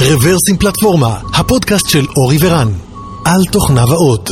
[0.00, 2.68] רוורסים פלטפורמה, הפודקאסט של אורי ורן,
[3.24, 4.30] על תוכניו האות.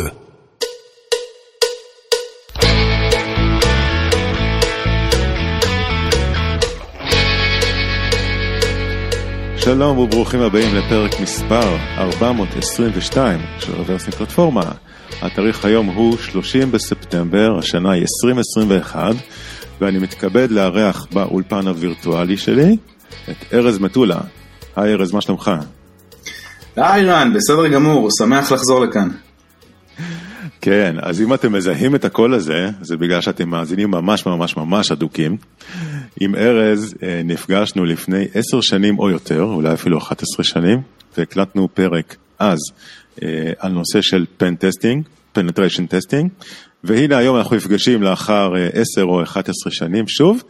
[9.57, 14.73] שלום וברוכים הבאים לפרק מספר 422 של רוורסים פלטפורמה.
[15.23, 19.15] התאריך היום הוא 30 בספטמבר, השנה היא 2021,
[19.81, 22.77] ואני מתכבד לארח באולפן הווירטואלי שלי
[23.31, 24.21] את ארז מטולה.
[24.77, 25.51] היי ארז, מה שלומך?
[26.77, 29.09] היי רן, בסדר גמור, שמח לחזור לכאן.
[30.61, 34.93] כן, אז אם אתם מזהים את הקול הזה, זה בגלל שאתם מאזינים ממש ממש ממש
[34.93, 35.37] אדוקים.
[36.21, 40.81] עם ארז אה, נפגשנו לפני עשר שנים או יותר, אולי אפילו 11 שנים,
[41.19, 42.59] והקלטנו פרק אז
[43.23, 46.31] אה, על נושא של pen testing, penetration testing,
[46.85, 50.43] והנה היום אנחנו נפגשים לאחר 10 או 11 שנים שוב,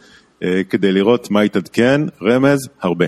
[0.43, 3.05] אה, כדי לראות מה התעדכן, רמז, הרבה.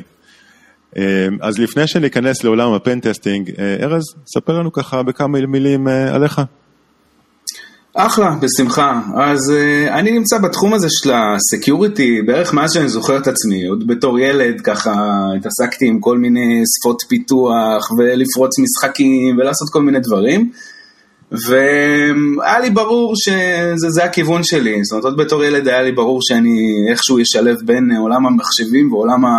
[1.41, 3.51] אז לפני שניכנס לעולם ה pentesting,
[3.81, 6.41] ארז, ספר לנו ככה בכמה מילים עליך.
[7.93, 9.01] אחלה, בשמחה.
[9.15, 9.53] אז
[9.89, 13.65] אני נמצא בתחום הזה של ה security בערך מאז שאני זוכר את עצמי.
[13.65, 14.91] עוד בתור ילד ככה
[15.37, 20.51] התעסקתי עם כל מיני שפות פיתוח ולפרוץ משחקים ולעשות כל מיני דברים.
[21.31, 24.83] והיה לי ברור שזה הכיוון שלי.
[24.83, 29.25] זאת אומרת, עוד בתור ילד היה לי ברור שאני איכשהו אשלב בין עולם המחשבים ועולם
[29.25, 29.29] ה...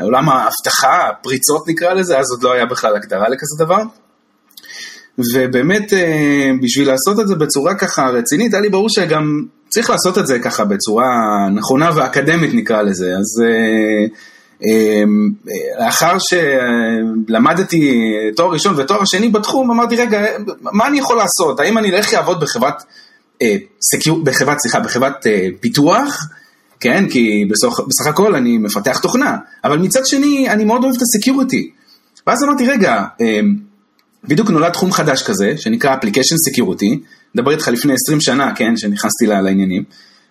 [0.00, 3.82] עולם האבטחה, הפריצות נקרא לזה, אז עוד לא היה בכלל הגדרה לכזה דבר.
[5.18, 10.18] ובאמת אה, בשביל לעשות את זה בצורה ככה רצינית, היה לי ברור שגם צריך לעשות
[10.18, 11.06] את זה ככה בצורה
[11.54, 13.06] נכונה ואקדמית נקרא לזה.
[13.06, 14.06] אז אה,
[14.64, 15.04] אה,
[15.84, 18.02] לאחר שלמדתי
[18.36, 20.26] תואר ראשון ותואר שני בתחום, אמרתי רגע,
[20.60, 21.60] מה אני יכול לעשות?
[21.60, 22.82] האם אני אלך לעבוד בחברת,
[24.24, 25.26] בחברת, סליחה, בחברת
[25.60, 26.26] פיתוח?
[26.84, 31.02] כן, כי בסך, בסך הכל אני מפתח תוכנה, אבל מצד שני אני מאוד אוהב את
[31.02, 31.70] הסקיוריטי.
[32.26, 33.04] ואז אמרתי רגע,
[34.24, 36.96] בדיוק נולד תחום חדש כזה, שנקרא Application Security,
[37.34, 39.82] מדבר איתך לפני 20 שנה, כן, שנכנסתי לעניינים,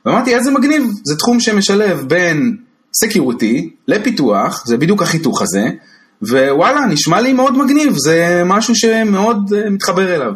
[0.06, 2.58] ואמרתי איזה מגניב, זה תחום שמשלב בין
[3.06, 5.70] Security לפיתוח, זה בדיוק החיתוך הזה,
[6.22, 10.32] ווואלה, נשמע לי מאוד מגניב, זה משהו שמאוד uh, מתחבר אליו.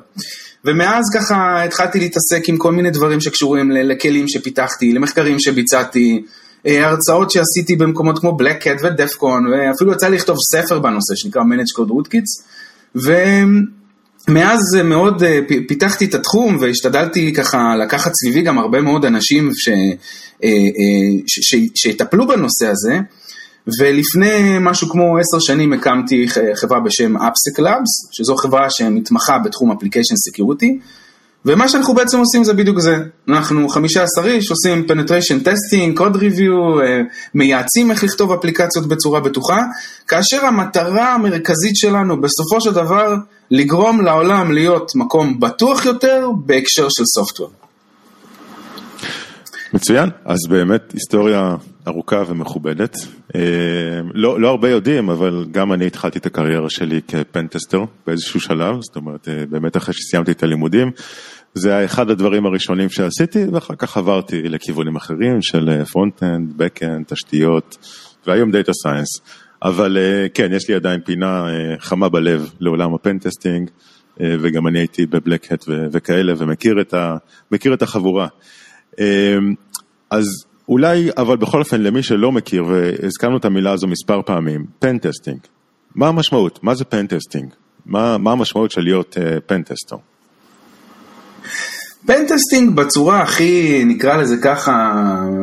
[0.66, 6.24] ומאז ככה התחלתי להתעסק עם כל מיני דברים שקשורים לכלים שפיתחתי, למחקרים שביצעתי,
[6.68, 11.80] אה, הרצאות שעשיתי במקומות כמו Cat ודפקון, ואפילו יצא לי לכתוב ספר בנושא שנקרא Manage
[11.80, 12.44] Code Rootkits.
[12.96, 19.52] ומאז מאוד אה, פיתחתי את התחום והשתדלתי ככה לקחת סביבי גם הרבה מאוד אנשים
[20.44, 20.50] אה,
[21.76, 23.00] שיטפלו בנושא הזה.
[23.80, 30.16] ולפני משהו כמו עשר שנים הקמתי חברה בשם AppSec Labs, שזו חברה שמתמחה בתחום Application
[30.30, 30.68] Security,
[31.46, 32.98] ומה שאנחנו בעצם עושים זה בדיוק זה.
[33.30, 37.02] אנחנו 15 איש עושים penetration testing, code review, אה,
[37.34, 39.62] מייעצים איך לכתוב אפליקציות בצורה בטוחה,
[40.08, 43.16] כאשר המטרה המרכזית שלנו בסופו של דבר
[43.52, 47.67] לגרום לעולם להיות מקום בטוח יותר בהקשר של סופטוור.
[49.74, 51.56] מצוין, אז באמת היסטוריה
[51.88, 52.96] ארוכה ומכובדת.
[53.36, 53.42] אה,
[54.14, 58.82] לא, לא הרבה יודעים, אבל גם אני התחלתי את הקריירה שלי כ pentester באיזשהו שלב,
[58.82, 60.92] זאת אומרת, אה, באמת אחרי שסיימתי את הלימודים,
[61.54, 67.78] זה היה אחד הדברים הראשונים שעשיתי, ואחר כך עברתי לכיוונים אחרים של front-end, back-end, תשתיות,
[68.28, 69.22] והיום data science.
[69.64, 71.46] אבל אה, כן, יש לי עדיין פינה
[71.80, 73.70] חמה בלב לעולם ה pentesting,
[74.20, 77.18] וגם אני הייתי ב Black Hat וכאלה, ומכיר את, ה,
[77.74, 78.28] את החבורה.
[80.10, 80.26] אז
[80.70, 85.40] אולי, אבל בכל אופן, למי שלא מכיר, והזכרנו את המילה הזו מספר פעמים, pentesting.
[85.96, 86.60] מה המשמעות?
[86.64, 87.50] מה זה pentesting?
[87.86, 89.96] מה, מה המשמעות של להיות אה, pentester?
[92.06, 94.94] pentesting בצורה הכי, נקרא לזה ככה,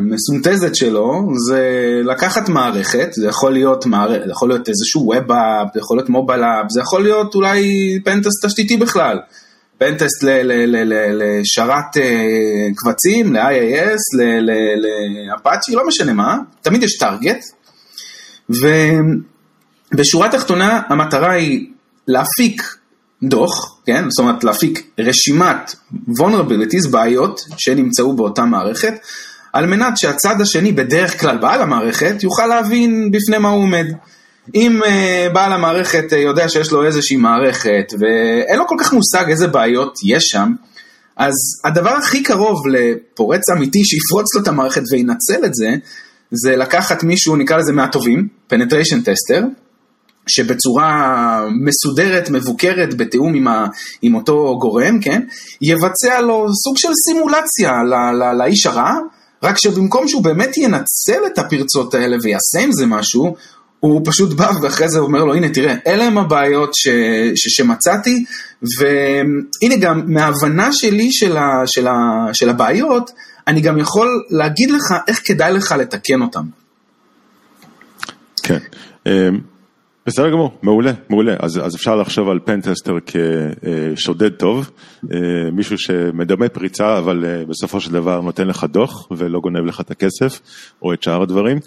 [0.03, 1.63] מסונטזת שלו, זה
[2.05, 6.09] לקחת מערכת, זה יכול להיות, מערכת, זה יכול להיות איזשהו web app, זה יכול להיות
[6.09, 7.63] mobile app, זה יכול להיות אולי
[8.05, 9.19] פנטסט תשתיתי בכלל.
[9.79, 14.23] פנטסט לשרת אה, קבצים, ל-IAS,
[15.29, 17.45] לאפאצ'י, לא משנה מה, תמיד יש טארגט.
[19.95, 21.67] ובשורה התחתונה המטרה היא
[22.09, 22.63] להפיק
[23.23, 24.11] דוח, כן?
[24.11, 28.95] זאת אומרת להפיק רשימת vulnerabilities, בעיות שנמצאו באותה מערכת,
[29.53, 33.87] על מנת שהצד השני, בדרך כלל בעל המערכת, יוכל להבין בפני מה הוא עומד.
[34.55, 39.25] אם uh, בעל המערכת uh, יודע שיש לו איזושהי מערכת ואין לו כל כך מושג
[39.29, 40.53] איזה בעיות יש שם,
[41.17, 45.75] אז הדבר הכי קרוב לפורץ אמיתי שיפרוץ לו את המערכת וינצל את זה,
[46.31, 49.45] זה לקחת מישהו, נקרא לזה מהטובים, penetration tester,
[50.27, 53.67] שבצורה מסודרת, מבוקרת, בתיאום עם, ה,
[54.03, 55.23] עם אותו גורם, כן,
[55.61, 58.93] יבצע לו סוג של סימולציה ל, ל, לאיש הרע,
[59.43, 63.35] רק שבמקום שהוא באמת ינצל את הפרצות האלה ויעשה עם זה משהו,
[63.85, 66.89] הוא פשוט בא ואחרי זה אומר לו, הנה תראה, אלה הם הבעיות ש,
[67.35, 68.25] ש, שמצאתי,
[68.79, 71.95] והנה גם מההבנה שלי של, ה, של, ה,
[72.33, 73.11] של הבעיות,
[73.49, 76.45] אני גם יכול להגיד לך איך כדאי לך לתקן אותם.
[78.43, 78.59] כן.
[79.07, 79.41] אמ,
[80.07, 81.35] בסדר גמור, מעולה, מעולה.
[81.41, 82.93] אז, אז אפשר לחשוב על פנטסטר
[83.97, 84.71] כשודד טוב,
[85.13, 85.19] אה,
[85.53, 89.91] מישהו שמדמה פריצה, אבל אה, בסופו של דבר נותן לך דוח ולא גונב לך את
[89.91, 90.41] הכסף
[90.83, 91.59] או את שאר הדברים.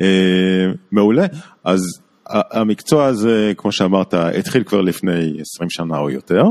[0.00, 1.26] אה, מעולה.
[1.64, 1.80] אז
[2.26, 6.44] המקצוע הזה, כמו שאמרת, התחיל כבר לפני 20 שנה או יותר,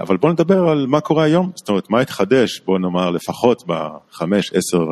[0.00, 4.52] אבל בוא נדבר על מה קורה היום, זאת אומרת, מה התחדש, בוא נאמר לפחות בחמש,
[4.52, 4.84] עשר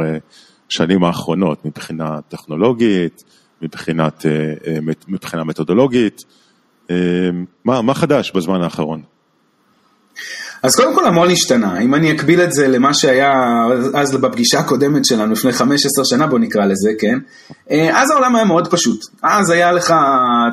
[0.68, 3.22] שנים האחרונות מבחינה טכנולוגית,
[3.62, 4.78] מבחינת, אה, אה,
[5.08, 6.24] מבחינה מתודולוגית,
[6.90, 7.30] אה,
[7.64, 9.02] מה, מה חדש בזמן האחרון?
[10.62, 13.32] אז קודם כל המון השתנה, אם אני אקביל את זה למה שהיה
[13.94, 17.18] אז בפגישה הקודמת שלנו לפני 15 שנה בוא נקרא לזה, כן?
[17.92, 19.94] אז העולם היה מאוד פשוט, אז היה לך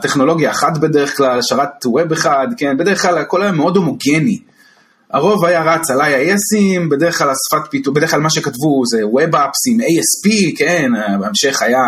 [0.01, 2.77] טכנולוגיה אחת בדרך כלל, שרת ווב אחד, כן?
[2.77, 4.39] בדרך כלל הכל היה מאוד הומוגני.
[5.11, 9.33] הרוב היה רץ על IISים, בדרך כלל השפת פיתוח, בדרך כלל מה שכתבו זה Web
[9.33, 11.83] Apps עם ASP, כן, בהמשך היה,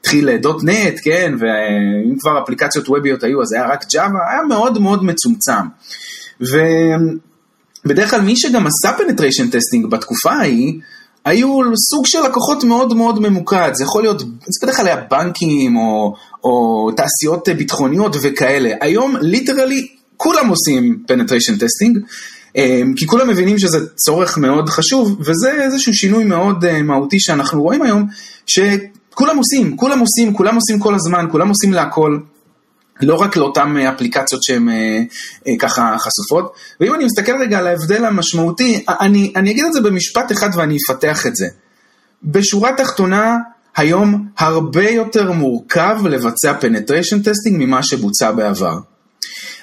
[0.00, 5.04] התחיל .NET, כן, ואם כבר אפליקציות ווביות היו אז היה רק Java, היה מאוד מאוד
[5.04, 5.66] מצומצם.
[7.86, 10.80] ובדרך כלל מי שגם עשה penetration testing בתקופה ההיא,
[11.24, 11.58] היו
[11.90, 16.14] סוג של לקוחות מאוד מאוד ממוקד, זה יכול להיות, זה בדרך כלל היה בנקים או,
[16.44, 18.70] או תעשיות ביטחוניות וכאלה.
[18.80, 21.98] היום ליטרלי כולם עושים penetration testing,
[22.56, 27.62] אמ, כי כולם מבינים שזה צורך מאוד חשוב, וזה איזשהו שינוי מאוד אה, מהותי שאנחנו
[27.62, 28.06] רואים היום,
[28.46, 32.18] שכולם עושים, כולם עושים, כולם עושים כל הזמן, כולם עושים להכל.
[33.00, 36.52] לא רק לאותן אה, אפליקציות שהן אה, ככה חשופות.
[36.80, 40.76] ואם אני מסתכל רגע על ההבדל המשמעותי, אני, אני אגיד את זה במשפט אחד ואני
[40.86, 41.46] אפתח את זה.
[42.24, 43.36] בשורה תחתונה,
[43.76, 48.78] היום הרבה יותר מורכב לבצע penetration testing ממה שבוצע בעבר.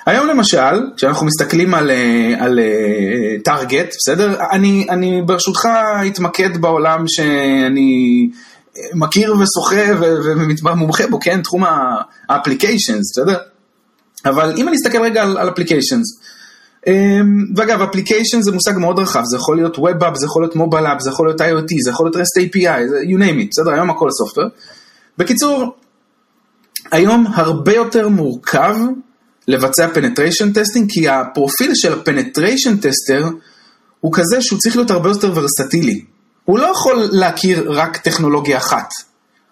[0.05, 2.59] היום למשל, כשאנחנו מסתכלים על, אה, על
[3.43, 4.35] טארגט, אה, בסדר?
[4.51, 5.67] אני, אני ברשותך
[6.07, 8.29] אתמקד בעולם שאני
[8.93, 10.05] מכיר ושוחה
[10.63, 11.41] ומומחה בו, כן?
[11.41, 11.63] תחום
[12.29, 13.37] ה applications, בסדר?
[14.25, 16.19] אבל אם אני אסתכל רגע על applications,
[16.87, 20.55] אמ, ואגב, application זה מושג מאוד רחב, זה יכול להיות Web App, זה יכול להיות
[20.55, 23.71] mobile app, זה יכול להיות IoT, זה יכול להיות REST API, you name it, בסדר?
[23.73, 24.47] היום הכל software.
[25.17, 25.75] בקיצור,
[26.91, 28.75] היום הרבה יותר מורכב
[29.47, 33.29] לבצע penetration testing, כי הפרופיל של ה penetration tester
[33.99, 36.05] הוא כזה שהוא צריך להיות הרבה יותר ורסטילי.
[36.45, 38.89] הוא לא יכול להכיר רק טכנולוגיה אחת.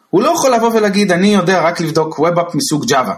[0.10, 3.14] הוא לא יכול לבוא ולהגיד, אני יודע רק לבדוק web app מסוג Java.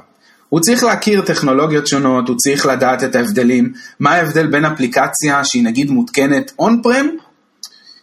[0.49, 5.63] הוא צריך להכיר טכנולוגיות שונות, הוא צריך לדעת את ההבדלים, מה ההבדל בין אפליקציה שהיא
[5.63, 7.07] נגיד מותקנת on-prem,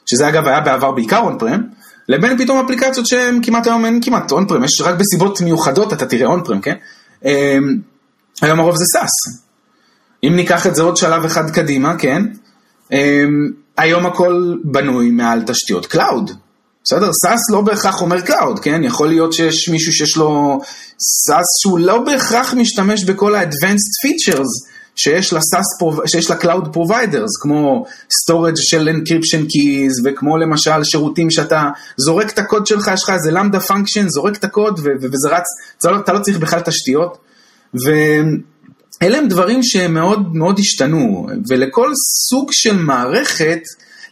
[0.07, 1.63] שזה אגב היה בעבר בעיקר on-prem,
[2.09, 6.27] לבין פתאום אפליקציות שהן כמעט היום אין כמעט on-prem, יש רק בנסיבות מיוחדות אתה תראה
[6.27, 6.75] on-prem, כן?
[7.25, 7.79] אמ,
[8.43, 9.43] היום הרוב זה SaaS.
[10.25, 12.23] אם ניקח את זה עוד שלב אחד קדימה, כן?
[13.81, 16.31] היום הכל בנוי מעל תשתיות cloud.
[16.85, 17.11] בסדר?
[17.13, 18.85] SaaS לא בהכרח אומר cloud, כן?
[18.85, 20.61] יכול להיות שיש מישהו שיש לו
[21.27, 25.67] SaaS שהוא לא בהכרח משתמש בכל ה-advanced features שיש ל SaaS,
[26.07, 32.39] שיש ל cloud providers, כמו storage של encryption keys, וכמו למשל שירותים שאתה זורק את
[32.39, 35.45] הקוד שלך, יש לך איזה Lambda function, זורק את הקוד וזה רץ,
[35.85, 37.19] לא, אתה לא צריך בכלל תשתיות.
[39.01, 41.93] ואלה הם דברים שהם מאוד מאוד השתנו, ולכל
[42.29, 43.61] סוג של מערכת,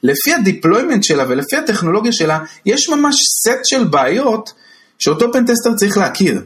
[0.03, 4.53] לפי ה deployment שלה ולפי הטכנולוגיה שלה, יש ממש סט של בעיות
[4.99, 6.43] שאותו pentester צריך להכיר.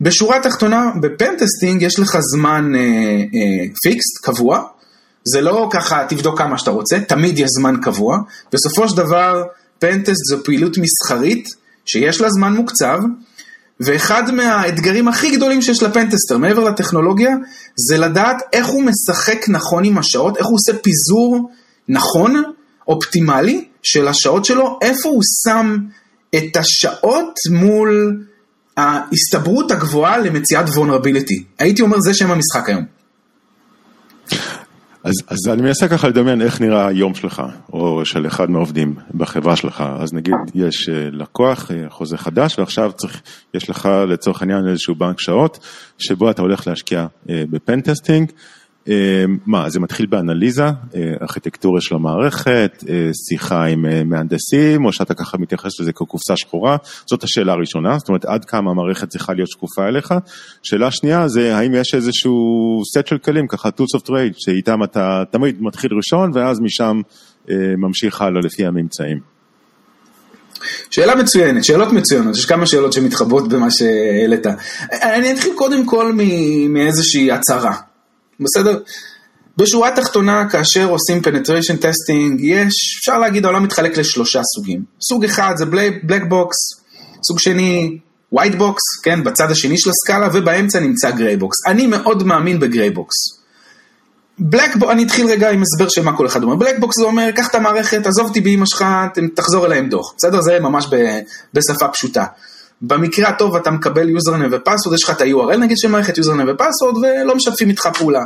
[0.00, 4.62] בשורה התחתונה, ב pentesting יש לך זמן אה, אה, fixed, קבוע,
[5.24, 8.18] זה לא ככה תבדוק כמה שאתה רוצה, תמיד יש זמן קבוע.
[8.52, 9.44] בסופו של דבר,
[9.78, 11.48] פנטסט זו פעילות מסחרית
[11.86, 12.98] שיש לה זמן מוקצב,
[13.80, 17.30] ואחד מהאתגרים הכי גדולים שיש לפנטסטר, מעבר לטכנולוגיה,
[17.88, 21.50] זה לדעת איך הוא משחק נכון עם השעות, איך הוא עושה פיזור
[21.88, 22.42] נכון,
[22.88, 25.76] אופטימלי, של השעות שלו, איפה הוא שם
[26.36, 28.22] את השעות מול
[28.76, 31.42] ההסתברות הגבוהה למציאת vulnerability.
[31.58, 32.84] הייתי אומר, זה שם המשחק היום.
[35.04, 39.56] אז, אז אני מנסה ככה לדמיין איך נראה היום שלך, או של אחד מהעובדים בחברה
[39.56, 39.84] שלך.
[40.00, 43.22] אז נגיד יש אה, לקוח, אה, חוזה חדש, ועכשיו צריך,
[43.54, 45.58] יש לך לצורך העניין איזשהו בנק שעות,
[45.98, 48.32] שבו אתה הולך להשקיע אה, בפנטסטינג.
[48.88, 50.70] אמ, מה, זה מתחיל באנליזה, אה,
[51.22, 56.76] ארכיטקטורה של המערכת, אה, שיחה עם אה, מהנדסים, או שאתה ככה מתייחס לזה כקופסה שחורה?
[57.06, 60.14] זאת השאלה הראשונה, זאת אומרת עד כמה המערכת צריכה להיות שקופה אליך.
[60.62, 65.22] שאלה שנייה זה האם יש איזשהו סט של כלים, ככה tools of trade, שאיתם אתה
[65.30, 67.00] תמיד מתחיל ראשון ואז משם
[67.78, 69.18] ממשיך הלאה לפי הממצאים.
[70.90, 74.46] שאלה מצוינת, שאלות מצוינות, יש כמה שאלות שמתחבאות במה שהעלית.
[74.92, 76.12] אני אתחיל קודם כל
[76.68, 77.74] מאיזושהי הצהרה,
[78.40, 78.78] בסדר?
[79.56, 84.82] בשורה התחתונה, כאשר עושים penetration testing, יש, אפשר להגיד, העולם מתחלק לשלושה סוגים.
[85.00, 85.64] סוג אחד זה
[86.08, 86.50] black box,
[87.26, 87.98] סוג שני
[88.34, 91.70] white box, כן, בצד השני של הסקאלה, ובאמצע נמצא gray box.
[91.70, 93.38] אני מאוד מאמין ב-gray box.
[94.38, 96.56] black box, אני אתחיל רגע עם הסבר של מה כל אחד אומר.
[96.56, 98.84] black box זה אומר, קח את המערכת, עזוב אותי באמא שלך,
[99.34, 100.14] תחזור אליי עם דוח.
[100.16, 100.40] בסדר?
[100.40, 100.96] זה ממש ב,
[101.54, 102.24] בשפה פשוטה.
[102.82, 106.48] במקרה הטוב אתה מקבל username ו password, יש לך את ה-URL נגיד של מערכת username
[106.48, 108.24] ו password, ולא משתפים איתך פעולה.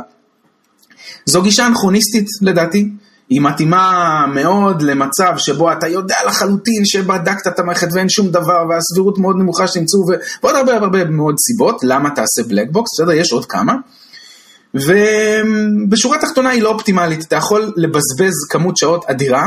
[1.25, 2.89] זו גישה אנכרוניסטית לדעתי,
[3.29, 9.17] היא מתאימה מאוד למצב שבו אתה יודע לחלוטין שבדקת את המערכת ואין שום דבר והסבירות
[9.17, 9.99] מאוד נמוכה שתמצאו
[10.43, 13.11] ועוד הרבה הרבה מאוד סיבות למה תעשה black box, בסדר?
[13.11, 13.73] יש עוד כמה.
[14.73, 19.43] ובשורה התחתונה היא לא אופטימלית, אתה יכול לבזבז כמות שעות אדירה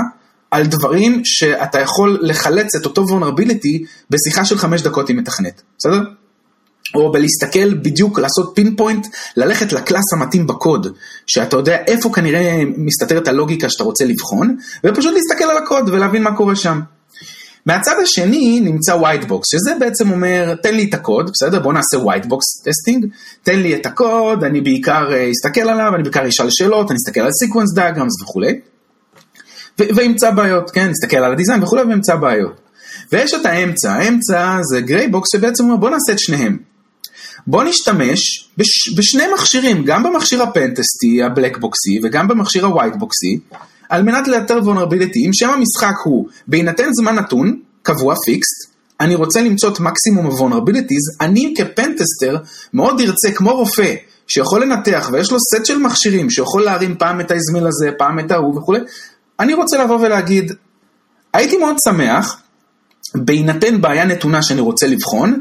[0.57, 6.01] על דברים שאתה יכול לחלץ את אותו vulnerability בשיחה של חמש דקות עם מתכנת, בסדר?
[6.95, 10.97] או בלהסתכל בדיוק, לעשות pinpoint, ללכת ל class המתאים בקוד,
[11.27, 16.37] שאתה יודע איפה כנראה מסתתרת הלוגיקה שאתה רוצה לבחון, ופשוט להסתכל על הקוד ולהבין מה
[16.37, 16.81] קורה שם.
[17.67, 18.97] מהצד השני נמצא
[19.29, 21.61] box, שזה בעצם אומר, תן לי את הקוד, בסדר?
[21.61, 23.07] בוא נעשה box testing,
[23.43, 27.21] תן לי את הקוד, אני בעיקר אה, אסתכל עליו, אני בעיקר אשאל שאלות, אני אסתכל
[27.21, 28.61] על sequence diagrams וכולי,
[29.79, 30.89] ואמצא בעיות, כן?
[30.91, 32.61] נסתכל על ה design וכולי ואמצא בעיות.
[33.13, 36.59] ויש את האמצע, האמצע זה gray box שבעצם אומר בוא נעשה את שניהם.
[37.47, 42.72] בוא נשתמש בש, בשני מכשירים, גם במכשיר הפנטסטי, ה black box י, וגם במכשיר ה
[42.72, 43.39] white box י,
[43.89, 49.43] על מנת לאתר vulnerability, אם שם המשחק הוא בהינתן זמן נתון, קבוע fixed, אני רוצה
[49.43, 52.37] למצוא את מקסימום ה-vulnerabilities, אני כ pentester
[52.75, 53.95] מאוד ארצה כמו רופא
[54.29, 58.31] שיכול לנתח ויש לו סט של מכשירים שיכול להרים פעם את האזמיל הזה, פעם את
[58.31, 58.81] ההוא וכולי,
[59.41, 60.53] אני רוצה לבוא ולהגיד,
[61.35, 62.41] הייתי מאוד שמח,
[63.15, 65.41] בהינתן בעיה נתונה שאני רוצה לבחון,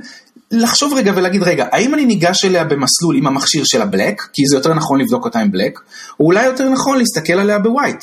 [0.51, 4.41] לחשוב רגע ולהגיד, רגע, האם אני ניגש אליה במסלול עם המכשיר של ה black, כי
[4.49, 5.79] זה יותר נכון לבדוק אותה עם black,
[6.19, 7.99] או אולי יותר נכון להסתכל עליה ב white.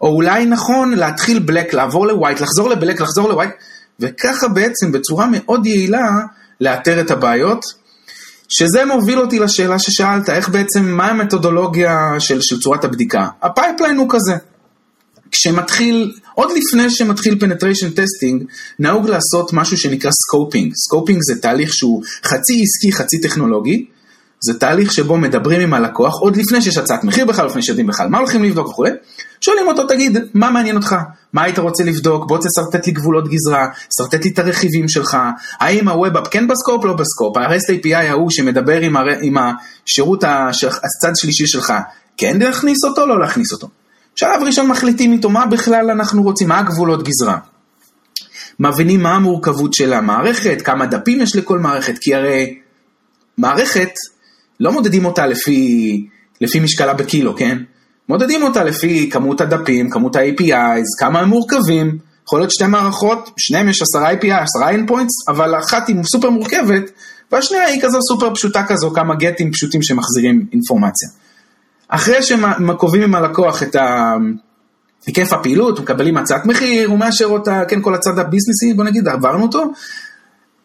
[0.00, 3.50] או אולי נכון להתחיל black, לעבור ל white, לחזור ל black, לחזור ל white,
[4.00, 6.08] וככה בעצם בצורה מאוד יעילה
[6.60, 7.64] לאתר את הבעיות,
[8.48, 13.28] שזה מוביל אותי לשאלה ששאלת, איך בעצם, מה המתודולוגיה של, של צורת הבדיקה?
[13.42, 14.36] ה pipeline הוא כזה.
[15.30, 18.44] כשמתחיל, עוד לפני שמתחיל penetration testing,
[18.78, 20.66] נהוג לעשות משהו שנקרא scoping.
[20.66, 23.86] scoping זה תהליך שהוא חצי עסקי, חצי טכנולוגי.
[24.40, 28.08] זה תהליך שבו מדברים עם הלקוח, עוד לפני שיש הצעת מחיר בכלל, לפני שיודעים בכלל
[28.08, 28.90] מה הולכים לבדוק וכולי,
[29.40, 30.96] שואלים אותו, תגיד, מה מעניין אותך?
[31.32, 32.28] מה היית רוצה לבדוק?
[32.28, 33.66] בוא תשרטט לי גבולות גזרה,
[33.96, 35.16] שרטט לי את הרכיבים שלך,
[35.60, 39.06] האם הווב-אפ כן בסקופ, לא בסקופ, ה-REST API ההוא שמדבר עם, הר...
[39.22, 41.72] עם השירות הצד שלישי שלך,
[42.16, 43.68] כן להכניס אותו, לא להכניס אותו.
[44.18, 47.38] שלב ראשון מחליטים איתו מה בכלל אנחנו רוצים, מה הגבולות גזרה.
[48.60, 52.58] מבינים מה המורכבות של המערכת, כמה דפים יש לכל מערכת, כי הרי
[53.38, 53.90] מערכת
[54.60, 56.06] לא מודדים אותה לפי,
[56.40, 57.58] לפי משקלה בקילו, כן?
[58.08, 61.98] מודדים אותה לפי כמות הדפים, כמות ה-APIs, כמה הם מורכבים.
[62.24, 66.90] יכול להיות שתי מערכות, שניהם יש עשרה API, עשרה endpoints, אבל אחת היא סופר מורכבת,
[67.32, 71.08] והשנייה היא כזו סופר פשוטה כזו, כמה גטים פשוטים שמחזירים אינפורמציה.
[71.88, 73.76] אחרי שקובעים עם הלקוח את
[75.06, 79.42] היקף הפעילות, מקבלים הצעת מחיר, הוא מאשר אותה, כן, כל הצד הביזנסי, בוא נגיד, עברנו
[79.42, 79.64] אותו,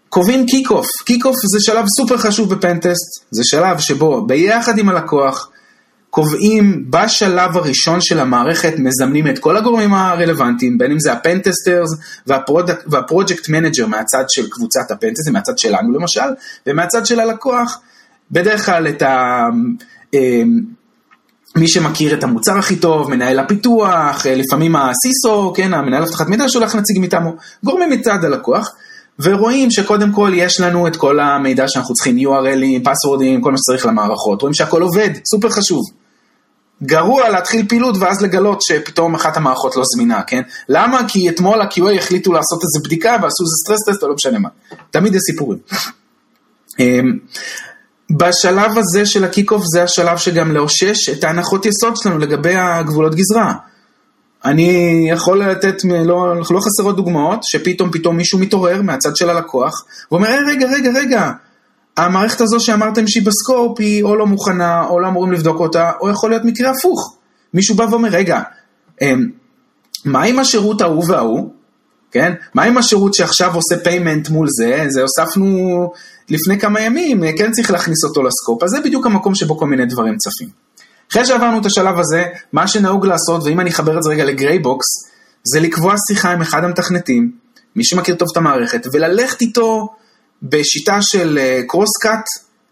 [0.10, 4.77] קובעים kick off, kick off זה שלב סופר חשוב ב pentest, זה שלב שבו ביחד
[4.77, 5.50] עם הלקוח
[6.10, 11.89] קובעים בשלב הראשון של המערכת, מזמנים את כל הגורמים הרלוונטיים, בין אם זה ה pentesters
[12.88, 16.30] וה project manager מהצד של קבוצת ה pentest, מהצד שלנו למשל,
[16.68, 17.80] ומהצד של הלקוח,
[18.32, 19.48] בדרך כלל את ה...
[21.57, 26.27] אמ, מי שמכיר את המוצר הכי טוב, מנהל הפיתוח, לפעמים ה CISO, כן, המנהל אבטחת
[26.27, 28.75] מידע שולח נציג מטעמו, גורמים מצד הלקוח.
[29.19, 33.57] ורואים שקודם כל יש לנו את כל המידע שאנחנו צריכים, URL ים, פסוורדים, כל מה
[33.57, 35.81] שצריך למערכות, רואים שהכל עובד, סופר חשוב.
[36.83, 40.41] גרוע להתחיל פעילות ואז לגלות שפתאום אחת המערכות לא זמינה, כן?
[40.69, 41.01] למה?
[41.07, 44.50] כי אתמול ה-QA החליטו לעשות איזה בדיקה ועשו איזה stress test או לא משנה מה.
[44.91, 45.60] תמיד יש סיפורים.
[48.17, 53.15] בשלב הזה של ה kick-off זה השלב שגם לאושש את ההנחות יסוד שלנו לגבי הגבולות
[53.15, 53.53] גזרה.
[54.46, 60.27] אני יכול לתת, לא, לא חסרות דוגמאות, שפתאום פתאום מישהו מתעורר מהצד של הלקוח, ואומר,
[60.27, 61.32] אה, רגע, רגע, רגע,
[61.98, 65.91] המערכת הזו שאמרתם שהיא ב scope היא או לא מוכנה, או לא אמורים לבדוק אותה,
[66.01, 67.17] או יכול להיות מקרה הפוך.
[67.53, 68.41] מישהו בא ואומר, רגע,
[69.01, 69.29] אמ,
[70.05, 71.53] מה עם השירות ההוא וההוא?
[72.13, 72.34] כן?
[72.53, 74.86] מה עם השירות שעכשיו עושה payment מול זה?
[74.89, 75.91] זה הוספנו
[76.29, 79.67] לפני כמה ימים, כן צריך להכניס אותו ל scope, אז זה בדיוק המקום שבו כל
[79.67, 80.50] מיני דברים צפים.
[81.12, 84.31] אחרי שעברנו את השלב הזה, מה שנהוג לעשות, ואם אני אחבר את זה רגע ל
[84.31, 84.86] gray box,
[85.43, 87.32] זה לקבוע שיחה עם אחד המתכנתים,
[87.75, 89.89] מי שמכיר טוב את המערכת, וללכת איתו
[90.43, 92.25] בשיטה של cross uh, cut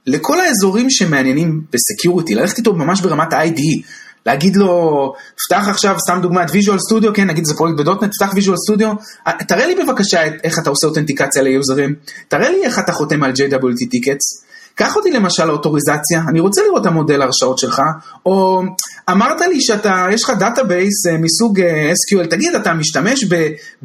[0.08, 3.86] לכל האזורים שמעניינים ב security, ללכת איתו ממש ברמת ה-IDE,
[4.26, 5.14] להגיד לו,
[5.48, 8.58] פתח עכשיו, סתם דוגמא, את Visual Studio, כן, נגיד זה פרויקט ב .NET, פתח Visual
[8.58, 8.94] Studio,
[9.48, 11.96] תראה לי בבקשה איך אתה עושה אותנטיקציה ליוזרים,
[12.28, 16.82] תראה לי איך אתה חותם על JWT tickets, קח אותי למשל לאוטוריזציה, אני רוצה לראות
[16.82, 17.82] את המודל ההרשאות שלך,
[18.26, 18.62] או
[19.10, 23.26] אמרת לי שאתה, יש לך database אה, מסוג אה, SQL, תגיד, אתה משתמש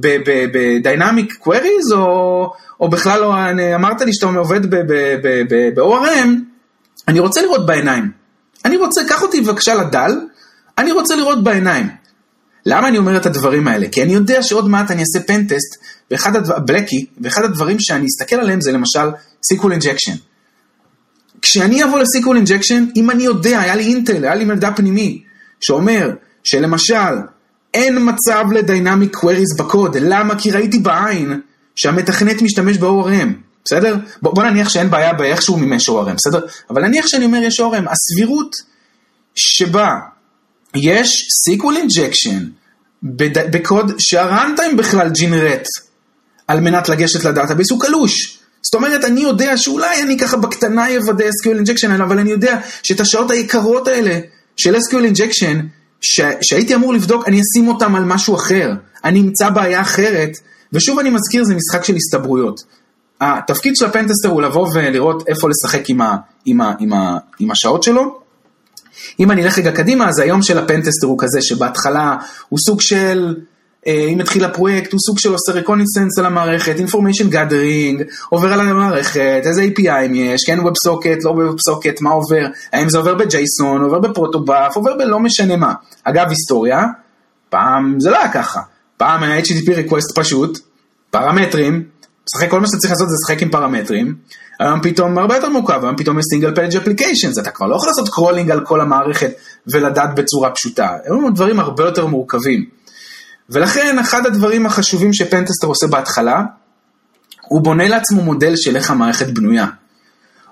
[0.01, 2.47] ב-Dynamic Queries, או,
[2.81, 3.35] או בכלל לא,
[3.75, 4.61] אמרת לי שאתה עובד
[5.75, 6.29] ב-ORM,
[7.09, 8.26] אני רוצה לראות בעיניים.
[8.67, 10.21] אני רוצה, קח אותי בבקשה ל DAL,
[10.79, 11.89] אני רוצה לראות בעיניים.
[12.67, 13.89] למה אני אומר את הדברים האלה?
[13.89, 15.77] כי אני יודע שעוד מעט אני אעשה פנטסט,
[16.11, 19.09] ואחד הדברים, בלקי, ואחד הדברים שאני אסתכל עליהם זה למשל
[19.53, 20.17] SQL injection.
[21.43, 25.23] כשאני אבוא ל SQL injection, אם אני יודע, היה לי אינטל, היה לי מידע פנימי,
[25.61, 26.11] שאומר
[26.45, 27.15] שלמשל,
[27.75, 30.39] אין מצב ל dynamic queries בקוד, למה?
[30.39, 31.41] כי ראיתי בעין
[31.77, 33.97] שהמתכנת משתמש ב-ORM, בסדר?
[34.23, 36.41] בוא, בוא נניח שאין בעיה באיך שהוא מימש ORM, בסדר?
[36.71, 38.57] אבל נניח שאני אומר יש ORM, הסבירות
[39.35, 39.95] שבה
[40.75, 42.45] יש SQL injection
[43.03, 45.67] בקוד שה runtime בכלל generate
[46.49, 48.39] על מנת לגשת ל database הוא קלוש.
[48.63, 53.01] זאת אומרת, אני יודע שאולי אני ככה בקטנה אוודא SQL injection, אבל אני יודע שאת
[53.01, 54.19] השעות היקרות האלה
[54.57, 55.57] של SQL injection,
[56.01, 58.73] ש- שהייתי אמור לבדוק, אני אשים אותם על משהו אחר.
[59.05, 60.31] אני אמצא בעיה אחרת,
[60.73, 62.65] ושוב אני מזכיר, זה משחק של הסתברויות.
[63.21, 67.51] התפקיד של הפנטסטר הוא לבוא ולראות איפה לשחק עם, ה- עם, ה- עם, ה- עם
[67.51, 68.19] השעות שלו.
[69.21, 72.17] אם אני אלך רגע קדימה, אז היום של הפנטסטר הוא כזה שבהתחלה
[72.49, 73.37] הוא סוג של...
[73.87, 78.61] אה, אם התחיל הפרויקט, הוא סוג של עושה רקוניסנס על המערכת, information gathering, עובר על
[78.61, 83.99] המערכת, איזה API יש, כן WebSocket, לא WebSocket, מה עובר, האם זה עובר ב-JSON, עובר
[83.99, 85.75] בפרוטובאף, עובר בלא משנה מה.
[86.05, 86.85] אגב, היסטוריה,
[87.49, 88.61] פעם זה לא היה ככה,
[88.97, 90.59] פעם היה HTTP request פשוט,
[91.11, 91.83] פרמטרים,
[92.29, 94.15] משחק, כל מה שאתה צריך לעשות זה לשחק עם פרמטרים,
[94.61, 97.89] היום פתאום הרבה יותר מורכב, היום פתאום יש single page applications, אתה כבר לא יכול
[97.89, 99.31] לעשות crawling על כל המערכת
[99.67, 102.65] ולדעת בצורה פשוטה, היום דברים הרבה יותר מורכבים.
[103.51, 106.43] ולכן אחד הדברים החשובים ש pentester עושה בהתחלה,
[107.49, 109.67] הוא בונה לעצמו מודל של איך המערכת בנויה.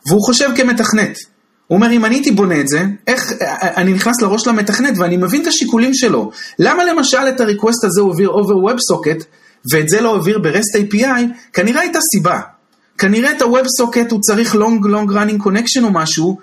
[0.08, 1.18] והוא חושב כמתכנת.
[1.66, 5.16] הוא אומר, אם אני הייתי בונה את זה, איך, אני נכנס לראש של המתכנת ואני
[5.16, 6.30] מבין את השיקולים שלו.
[6.58, 9.24] למה למשל את ה request הזה הוא העביר over WebSocket,
[9.70, 11.22] ואת זה לא העביר ב-REST API?
[11.52, 12.40] כנראה הייתה סיבה.
[12.98, 16.38] כנראה את ה-WebSocket הוא צריך long long running connection או משהו,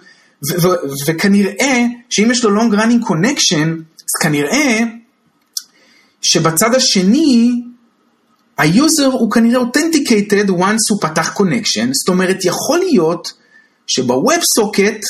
[1.07, 4.79] וכנראה שאם יש לו long running connection, אז כנראה
[6.21, 7.61] שבצד השני,
[8.57, 13.33] ה user הוא כנראה authenticated once הוא פתח connection, זאת אומרת יכול להיות
[13.87, 15.01] שב WebSocket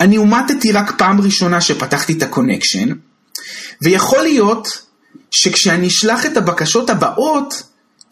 [0.00, 2.88] אני אומתתי רק פעם ראשונה שפתחתי את ה connection,
[3.82, 4.81] ויכול להיות
[5.32, 7.62] שכשאני אשלח את הבקשות הבאות,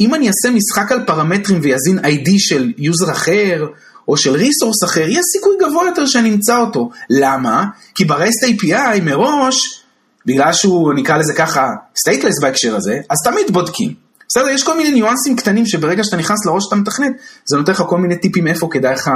[0.01, 3.67] אם אני אעשה משחק על פרמטרים ואזין ID של user אחר,
[4.09, 6.91] או של resource אחר, יש סיכוי גבוה יותר שאני אמצא אותו.
[7.11, 7.65] למה?
[7.95, 9.83] כי ב-REST API מראש
[10.27, 11.69] בגלל שהוא נקרא לזה ככה
[12.01, 13.95] stateless בהקשר הזה, אז תמיד בודקים.
[14.29, 17.13] בסדר, יש כל מיני ניואנסים קטנים שברגע שאתה נכנס לראש שאתה מתכנת,
[17.45, 19.09] זה נותן לך כל מיני טיפים איפה כדאי לך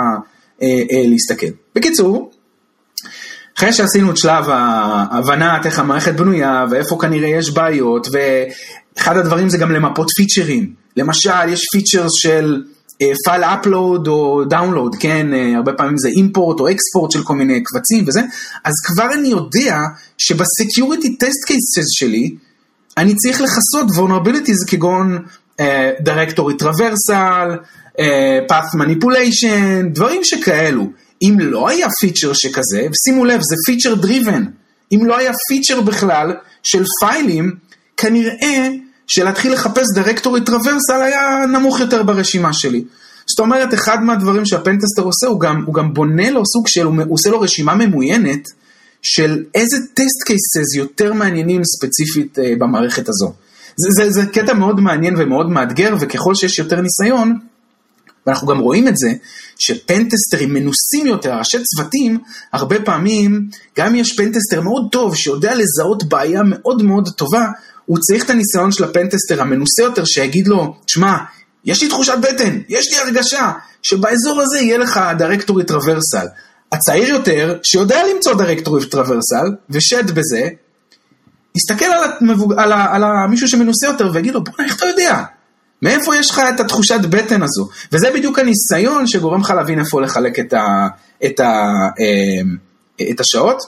[0.62, 1.46] אה, אה, להסתכל.
[1.74, 2.30] בקיצור,
[3.58, 9.58] אחרי שעשינו את שלב ההבנת איך המערכת בנויה ואיפה כנראה יש בעיות, ואחד הדברים זה
[9.58, 10.72] גם למפות פיצ'רים.
[10.96, 12.62] למשל, יש פיצ'ר של
[13.24, 17.34] file אה, upload או download, כן, אה, הרבה פעמים זה import או export של כל
[17.34, 18.20] מיני קבצים וזה,
[18.64, 19.78] אז כבר אני יודע
[20.18, 22.34] שב security test cases שלי,
[22.96, 25.18] אני צריך לכסות vulnerabilities כגון
[26.04, 27.48] directory traversal,
[27.98, 30.86] uh, path manipulation, דברים שכאלו.
[31.28, 34.44] אם לא היה פיצ'ר שכזה, ושימו לב, זה feature driven,
[34.92, 36.32] אם לא היה פיצ'ר בכלל
[36.62, 37.56] של פיילים,
[37.96, 38.68] כנראה
[39.06, 42.84] שלהתחיל לחפש directory traversal היה נמוך יותר ברשימה שלי.
[43.26, 46.84] זאת אומרת, אחד מהדברים שה pentester עושה, הוא גם, הוא גם בונה לו סוג של,
[46.84, 48.48] הוא עושה לו רשימה ממוינת
[49.02, 53.32] של איזה test cases יותר מעניינים ספציפית אה, במערכת הזו.
[53.76, 57.38] זה, זה, זה קטע מאוד מעניין ומאוד מאתגר, וככל שיש יותר ניסיון,
[58.26, 59.12] ואנחנו גם רואים את זה,
[59.58, 62.18] שפנטסטרים מנוסים יותר, ראשי צוותים,
[62.52, 67.46] הרבה פעמים, גם אם יש pentester מאוד טוב, שיודע לזהות בעיה מאוד מאוד טובה,
[67.86, 71.16] הוא צריך את הניסיון של ה pentester המנוסה יותר, שיגיד לו, שמע,
[71.64, 76.26] יש לי תחושת בטן, יש לי הרגשה שבאזור הזה יהיה לך directory traversal.
[76.72, 80.48] הצעיר יותר, שיודע למצוא directory traversal, ושד בזה,
[81.54, 82.52] יסתכל על, המבוג...
[82.52, 82.94] על, ה...
[82.94, 83.26] על ה...
[83.30, 85.22] מישהו שמנוסה יותר ויגיד לו, בוא'נה, איך אתה יודע?
[85.82, 87.68] מאיפה יש לך את התחושת בטן הזו?
[87.92, 90.88] וזה בדיוק הניסיון שגורם לך להבין איפה לחלק את, ה...
[91.24, 91.72] את, ה...
[92.00, 92.56] אמ,
[93.10, 93.62] את השעות.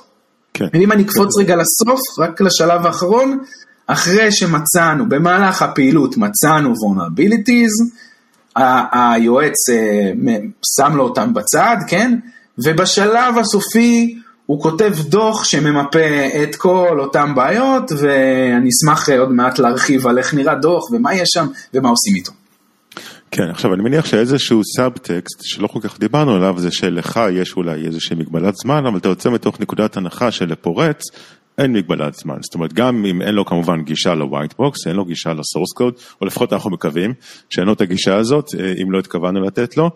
[0.54, 0.64] כן.
[0.72, 3.38] ואם אני אקפוץ רגע לסוף, רק לשלב האחרון,
[3.86, 7.92] אחרי שמצאנו, במהלך הפעילות מצאנו vulnerabilities,
[8.92, 9.54] היועץ
[10.76, 12.18] שם לו אותם בצד, כן?
[12.58, 15.98] ובשלב הסופי הוא כותב דוח שממפה
[16.42, 21.28] את כל אותן בעיות, ואני אשמח עוד מעט להרחיב על איך נראה דוח ומה יש
[21.32, 22.32] שם ומה עושים איתו.
[23.30, 27.86] כן, עכשיו אני מניח שאיזשהו סאבטקסט שלא כל כך דיברנו עליו זה שלך יש אולי
[27.86, 31.02] איזושהי מגבלת זמן, אבל אתה יוצא מתוך נקודת הנחה שלפורץ
[31.58, 35.04] אין מגבלת זמן, זאת אומרת גם אם אין לו כמובן גישה ל-white box, אין לו
[35.04, 37.14] גישה ל-source code, או לפחות אנחנו מקווים
[37.50, 39.90] שאין לו את הגישה הזאת, אה, אם לא התכוונו לתת לו, אה,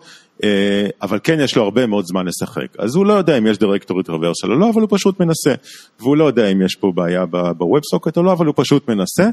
[1.01, 4.09] אבל כן יש לו הרבה מאוד זמן לשחק, אז הוא לא יודע אם יש דירקטורית
[4.09, 5.53] רוורסל או לא, אבל הוא פשוט מנסה,
[5.99, 9.29] והוא לא יודע אם יש פה בעיה ב-web socket או לא, אבל הוא פשוט מנסה,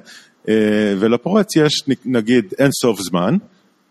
[0.49, 3.37] אה, ולפורץ יש נגיד אין סוף זמן,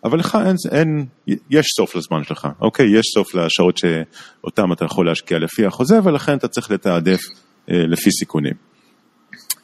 [0.03, 1.05] אבל לך אין, אין,
[1.49, 2.99] יש סוף לזמן שלך, אוקיי?
[2.99, 7.19] יש סוף לשעות שאותם אתה יכול להשקיע לפי החוזה, ולכן אתה צריך לתעדף
[7.71, 8.53] אה, לפי סיכונים.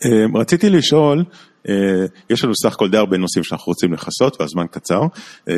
[0.05, 1.23] אה, רציתי לשאול,
[1.69, 5.01] אה, יש לנו סך הכל די הרבה נושאים שאנחנו רוצים לכסות והזמן קצר,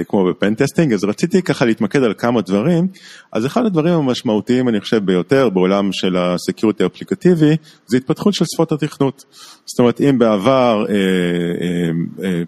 [0.08, 2.88] כמו ב pentesting, אז רציתי ככה להתמקד על כמה דברים.
[3.32, 7.56] אז אחד הדברים המשמעותיים אני חושב ביותר בעולם של ה security האפליקטיבי,
[7.86, 9.26] זה התפתחות של שפות התכנות.
[9.66, 10.86] זאת אומרת, אם בעבר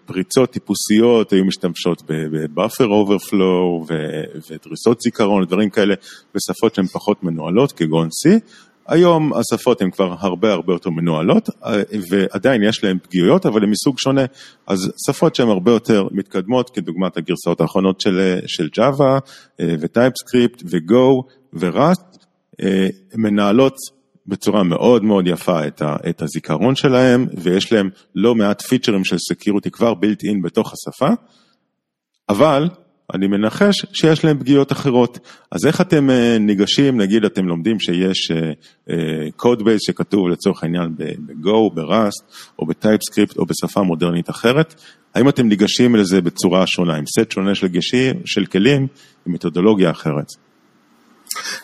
[0.06, 3.86] פריצות טיפוסיות היו משתמשות ב buffer overflow
[4.50, 5.96] ודריסות זיכרון, דברים כאלה
[6.36, 8.30] בשפות שהן פחות מנוהלות כגון C,
[8.88, 11.50] היום השפות הן כבר הרבה הרבה יותר מנוהלות
[12.10, 14.26] ועדיין יש להן פגיעויות אבל הן מסוג שונה.
[14.68, 19.20] אז שפות שהן הרבה יותר מתקדמות כדוגמת הגרסאות האחרונות של, של Java
[19.60, 21.24] ו TypeScript ו-Go
[21.54, 22.18] ו-Rust
[23.16, 23.76] מנהלות
[24.28, 29.18] בצורה מאוד מאוד יפה את, ה, את הזיכרון שלהם ויש להם לא מעט פיצ'רים של
[29.18, 31.10] security כבר built-in בתוך השפה.
[32.30, 32.70] אבל
[33.14, 35.20] אני מנחש שיש להם פגיעות אחרות.
[35.52, 38.32] אז איך אתם אה, ניגשים, נגיד אתם לומדים שיש
[39.36, 42.24] code אה, base אה, שכתוב לצורך העניין ב-Go, ב-Rust
[42.60, 44.76] או בטייפסקריפט או בשפה מודרנית אחרת,
[45.16, 48.88] האם אתם ניגשים לזה בצורה שונה, עם סט שונה של, גשים, של כלים,
[49.28, 50.32] עם מתודולוגיה אחרת?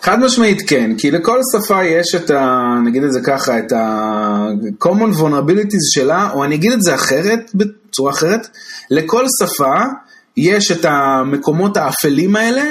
[0.02, 2.74] חד משמעית כן, כי לכל שפה יש את ה...
[2.86, 8.12] נגיד את זה ככה, את ה-common vulnerabilities שלה, או אני אגיד את זה אחרת, בצורה
[8.12, 8.48] אחרת,
[8.92, 9.74] לכל שפה
[10.38, 12.63] יש את המקומות האפלים האלה,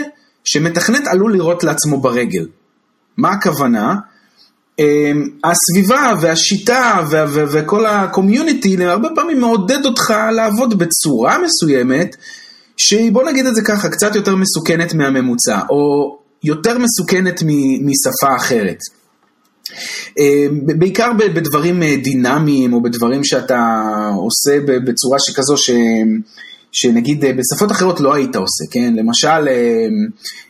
[0.44, 2.46] שמתכנת עלול לראות לעצמו ברגל.
[3.16, 3.94] מה הכוונה?
[4.78, 7.00] אמ, הסביבה והשיטה
[7.32, 12.16] וכל הקומיוניטי הרבה פעמים מעודד אותך לעבוד בצורה מסוימת,
[12.76, 17.42] שהיא, בוא נגיד את זה ככה, קצת יותר מסוכנת מהממוצע, או יותר מסוכנת
[17.80, 18.78] משפה אחרת.
[20.18, 23.82] אמ, בעיקר בדברים אה, דינמיים, או בדברים שאתה
[24.16, 26.20] עושה בצורה שכזו שהם...
[26.72, 28.94] שנגיד אה, בשפות אחרות לא היית עושה, כן?
[28.96, 29.86] למשל אה,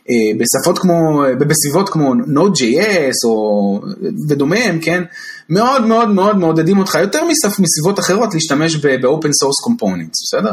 [0.09, 3.81] אה, בשפות כמו, בסביבות כמו Node.js או
[4.29, 5.03] ודומיהם, כן?
[5.49, 7.19] מאוד מאוד מאוד מעודדים אותך יותר
[7.59, 10.51] מסביבות אחרות להשתמש ב-open source components, בסדר?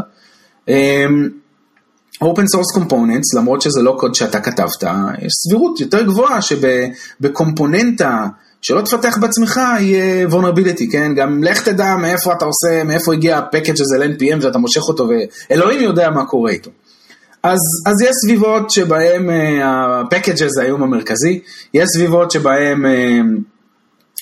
[2.25, 4.83] open source components, למרות שזה לא קוד שאתה כתבת,
[5.23, 8.27] יש סבירות יותר גבוהה שבקומפוננטה
[8.63, 11.15] שלא תפתח בעצמך יהיה vulnerability, כן?
[11.15, 15.09] גם לך תדע מאיפה אתה עושה, מאיפה הגיע הפקאג' הזה ל-NPM ואתה מושך אותו
[15.51, 16.71] ואלוהים יודע מה קורה איתו.
[17.43, 19.31] אז, אז יש סביבות שבהם
[19.65, 21.41] ה package הזה היום המרכזי,
[21.75, 23.41] יש סביבות שבהם אה,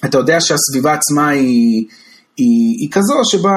[0.05, 1.85] אתה יודע שהסביבה עצמה היא,
[2.37, 3.51] היא, היא כזו שבה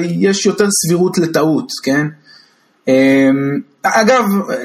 [0.00, 2.06] יש יותר סבירות לטעות, כן?
[2.88, 4.24] אממ, אגב,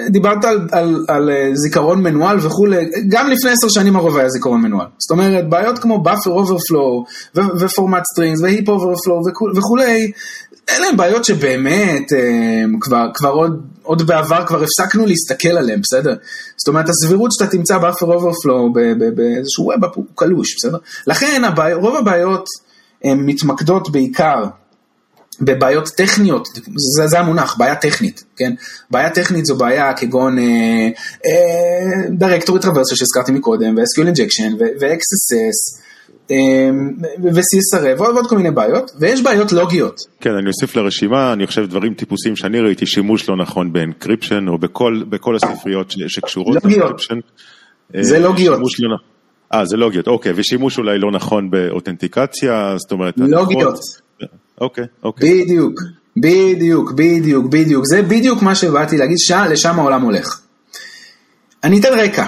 [0.10, 4.62] דיברת על, על, על אה, זיכרון מנוהל וכולי, גם לפני עשר שנים הרוב היה זיכרון
[4.62, 4.88] מנוהל.
[4.98, 10.12] זאת אומרת, בעיות כמו buffer overflow ו format strings ו heap overflow וכולי,
[10.70, 16.16] אלה הם בעיות שבאמת אה, כבר, כבר עוד, עוד בעבר כבר הפסקנו להסתכל עליהם, בסדר?
[16.58, 18.74] זאת אומרת, הסבירות שאתה תמצא buffer overflow
[19.16, 20.78] באיזשהו ווב הוא קלוש, בסדר?
[21.08, 22.46] לכן הבעי, רוב הבעיות
[23.04, 24.44] הן מתמקדות בעיקר
[25.42, 28.54] בבעיות טכניות, זה, זה המונח, בעיה טכנית, כן?
[28.92, 30.38] בעיה טכנית זו בעיה כגון
[32.10, 35.84] דירקטורית רוורסיה שהזכרתי מקודם, ו-SQL injection, ו-XSS,
[37.24, 40.00] ו-CSRF, ועוד כל מיני בעיות, ויש בעיות לוגיות.
[40.20, 44.48] כן, אני אוסיף לרשימה, אני חושב דברים טיפוסיים שאני ראיתי, שימוש לא נכון ב encryption,
[44.48, 47.16] או בכל, בכל הספריות שקשורות ל encryption.
[48.02, 48.60] זה לוגיות.
[48.80, 48.98] לא,
[49.54, 53.14] אה, זה לוגיות, אוקיי, ושימוש אולי לא נכון באותנטיקציה, זאת אומרת...
[53.18, 53.80] לוגיות.
[54.62, 55.44] אוקיי, אוקיי.
[55.44, 55.80] בדיוק,
[56.18, 57.86] בדיוק, בדיוק, בדיוק.
[57.86, 60.40] זה בדיוק מה שבאתי להגיד, שאה, לשם העולם הולך.
[61.64, 62.26] אני אתן רקע.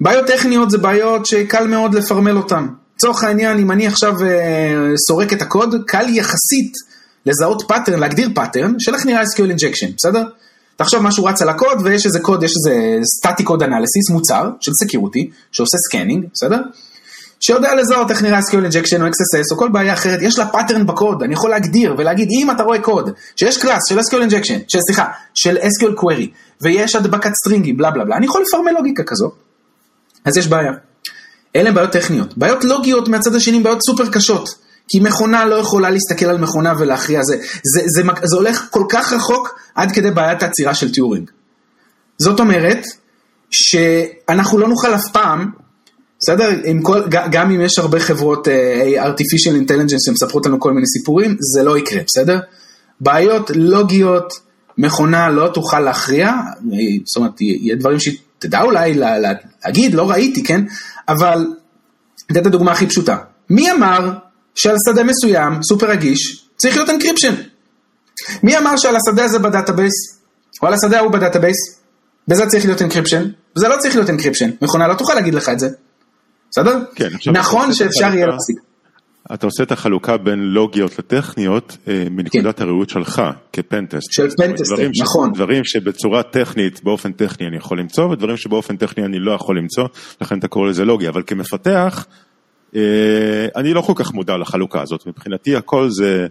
[0.00, 2.66] בעיות טכניות זה בעיות שקל מאוד לפרמל אותן.
[2.96, 6.72] לצורך העניין, אם אני עכשיו אה, סורק את הקוד, קל יחסית
[7.26, 10.22] לזהות pattern, להגדיר pattern של איך נראה SQL injection, בסדר?
[10.76, 14.72] תחשוב משהו רץ על הקוד ויש איזה קוד, יש איזה static code analysis, מוצר של
[14.84, 16.60] security, שעושה scanning, בסדר?
[17.40, 20.84] שיודע לזהות איך נראה SQL injection או XSS או כל בעיה אחרת, יש לה pattern
[20.86, 24.78] בקוד, אני יכול להגדיר ולהגיד אם אתה רואה קוד שיש class של SQL injection, של,
[24.80, 26.26] סליחה, של SQL query,
[26.60, 29.30] ויש הדבקת סטרינגים, בלה בלה בלה, אני יכול לפרמל לוגיקה כזו,
[30.24, 30.72] אז יש בעיה.
[31.56, 32.38] אלה בעיות טכניות.
[32.38, 34.68] בעיות לוגיות מהצד השני, בעיות סופר קשות.
[34.88, 38.84] כי מכונה לא יכולה להסתכל על מכונה ולהכריע, זה, זה, זה, זה, זה הולך כל
[38.88, 41.30] כך רחוק עד כדי בעיית העצירה של טיורינג.
[42.18, 42.86] זאת אומרת,
[43.50, 45.50] שאנחנו לא נוכל אף פעם,
[46.20, 46.50] בסדר?
[46.82, 48.50] כל, גם אם יש הרבה חברות uh,
[49.00, 52.38] artificial intelligence שמספרות לנו כל מיני סיפורים, זה לא יקרה, בסדר?
[53.00, 54.32] בעיות לוגיות,
[54.78, 56.32] מכונה לא תוכל להכריע,
[57.04, 59.32] זאת אומרת, יהיה דברים שתדע אולי לה, לה,
[59.64, 60.64] להגיד, לא ראיתי, כן?
[61.08, 61.46] אבל,
[62.32, 63.16] אתן את הדוגמה הכי פשוטה.
[63.50, 64.12] מי אמר
[64.54, 67.34] שעל שדה מסוים, סופר רגיש, צריך להיות encryption?
[68.42, 70.18] מי אמר שעל השדה הזה ב database,
[70.62, 71.56] או על השדה ההוא ב database,
[72.28, 73.24] בזה צריך להיות encryption,
[73.56, 75.68] וזה לא צריך להיות encryption, מכונה לא תוכל להגיד לך את זה,
[76.50, 76.78] בסדר?
[76.94, 78.56] כן, נכון שאפשר יהיה להפסיק.
[79.34, 82.64] אתה עושה את החלוקה בין לוגיות לטכניות אה, מנקודת כן.
[82.64, 84.12] הראות שלך כפנטסט.
[84.12, 85.32] של פנטסט, נכון.
[85.32, 89.84] דברים שבצורה טכנית, באופן טכני אני יכול למצוא, ודברים שבאופן טכני אני לא יכול למצוא,
[90.20, 92.06] לכן אתה קורא לזה לוגיה, אבל כמפתח,
[92.76, 92.80] אה,
[93.56, 96.26] אני לא כל כך מודע לחלוקה הזאת, מבחינתי הכל זה...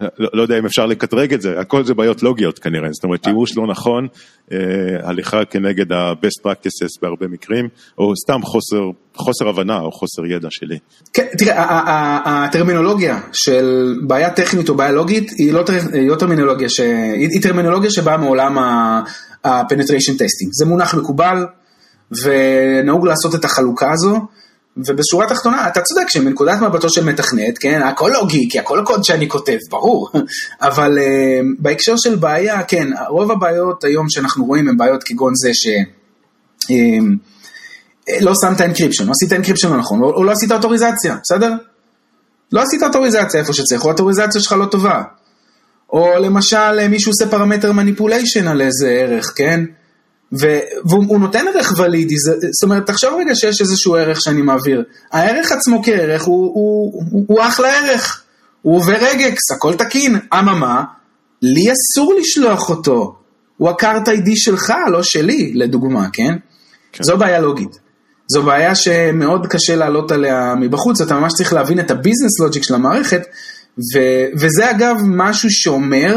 [0.00, 3.24] לא, לא יודע אם אפשר לקטרג את זה, הכל זה בעיות לוגיות כנראה, זאת אומרת
[3.24, 4.06] שימוש לא נכון,
[4.52, 4.58] אה,
[5.02, 8.82] הליכה כנגד ה-best practices בהרבה מקרים, או סתם חוסר,
[9.14, 10.78] חוסר הבנה או חוסר ידע שלי.
[11.12, 11.64] כן, תראה,
[12.24, 16.80] הטרמינולוגיה של בעיה טכנית או בעיה לוגית היא לא, היא לא טרמינולוגיה, ש...
[17.14, 21.46] היא טרמינולוגיה שבאה מעולם ה-penetration testing, זה מונח מקובל
[22.22, 24.20] ונהוג לעשות את החלוקה הזו.
[24.86, 29.28] ובשורה התחתונה, אתה צודק שמנקודת מבטו של מתכנת, כן, הכל לוגי, כי הכל קוד שאני
[29.28, 30.10] כותב, ברור,
[30.68, 35.50] אבל uh, בהקשר של בעיה, כן, רוב הבעיות היום שאנחנו רואים הן בעיות כגון זה
[35.54, 35.68] ש...
[36.64, 37.38] אממ,
[38.20, 41.52] לא שמת encryption, לא עשית encryption לא נכון, או, לא עשית אוטוריזציה, בסדר?
[42.52, 45.02] לא עשית אוטוריזציה איפה שצריך, או האוטוריזציה שלך לא טובה.
[45.92, 49.64] או למשל מישהו עושה parameter manipulation על איזה ערך, כן?
[50.32, 54.82] והוא נותן ערך ולידי, זאת אומרת, תחשוב רגע שיש איזשהו ערך שאני מעביר.
[55.12, 58.22] הערך עצמו כערך הוא, הוא, הוא, הוא אחלה ערך,
[58.62, 60.84] הוא עובר regex, הכל תקין, אממה,
[61.42, 63.16] לי אסור לשלוח אותו,
[63.56, 66.36] הוא הקארט איי-די שלך, לא שלי, לדוגמה, כן?
[66.92, 67.04] כן?
[67.04, 67.78] זו בעיה לוגית.
[68.32, 72.74] זו בעיה שמאוד קשה לעלות עליה מבחוץ, אתה ממש צריך להבין את הביזנס לוג'יק של
[72.74, 73.22] המערכת,
[73.78, 76.16] ו- וזה אגב משהו שאומר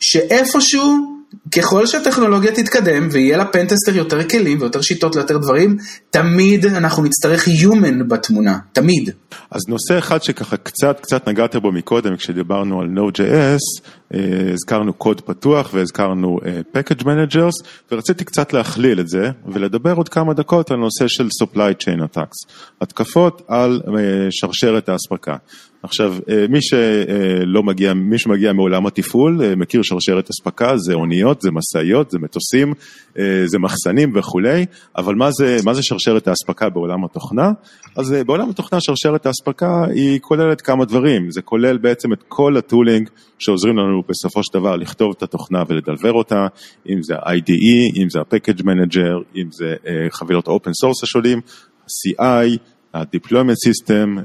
[0.00, 1.13] שאיפשהו
[1.56, 5.76] ככל שהטכנולוגיה תתקדם ויהיה לפנטסטר יותר כלים ויותר שיטות ליותר דברים,
[6.10, 9.10] תמיד אנחנו נצטרך Human בתמונה, תמיד.
[9.50, 13.82] אז נושא אחד שככה קצת קצת נגעת בו מקודם כשדיברנו על Node.js,
[14.14, 20.08] אה, הזכרנו קוד פתוח והזכרנו אה, Package Managers, ורציתי קצת להכליל את זה ולדבר עוד
[20.08, 25.36] כמה דקות על נושא של Supply Chain Attacks, התקפות על אה, שרשרת האספקה.
[25.84, 31.40] עכשיו, אה, מי שלא מגיע, מי שמגיע מעולם התפעול, אה, מכיר שרשרת אספקה, זה אוניות,
[31.40, 32.74] זה משאיות, זה מטוסים,
[33.18, 34.66] אה, זה מחסנים וכולי,
[34.96, 37.50] אבל מה זה, מה זה שרשרת האספקה בעולם התוכנה?
[37.96, 43.08] אז בעולם התוכנה שרשרת האספקה היא כוללת כמה דברים, זה כולל בעצם את כל הטולינג
[43.38, 46.46] שעוזרים לנו בסופו של דבר לכתוב את התוכנה ולדלבר אותה,
[46.88, 49.74] אם זה ה-IDE, אם זה ה-Package Manager, אם זה
[50.10, 51.40] חבילות ה-open source השונים,
[51.86, 52.58] CI,
[52.94, 54.20] ה-deployment system,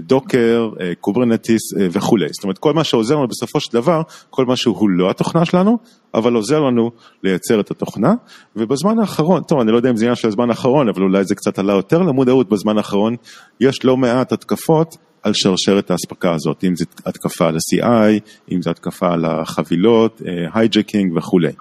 [0.00, 0.68] Docker,
[1.00, 2.26] Kubernetes וכולי.
[2.32, 5.78] זאת אומרת, כל מה שעוזר לנו בסופו של דבר, כל מה שהוא לא התוכנה שלנו,
[6.14, 6.90] אבל עוזר לנו
[7.22, 8.14] לייצר את התוכנה,
[8.56, 11.34] ובזמן האחרון, טוב, אני לא יודע אם זה עניין של הזמן האחרון, אבל אולי זה
[11.34, 13.16] קצת עלה יותר למודעות בזמן האחרון,
[13.60, 18.20] יש לא מעט התקפות על שרשרת האספקה הזאת, אם זה התקפה על ה-CI,
[18.52, 20.22] אם זה התקפה על החבילות,
[20.54, 21.52] hijacking וכולי.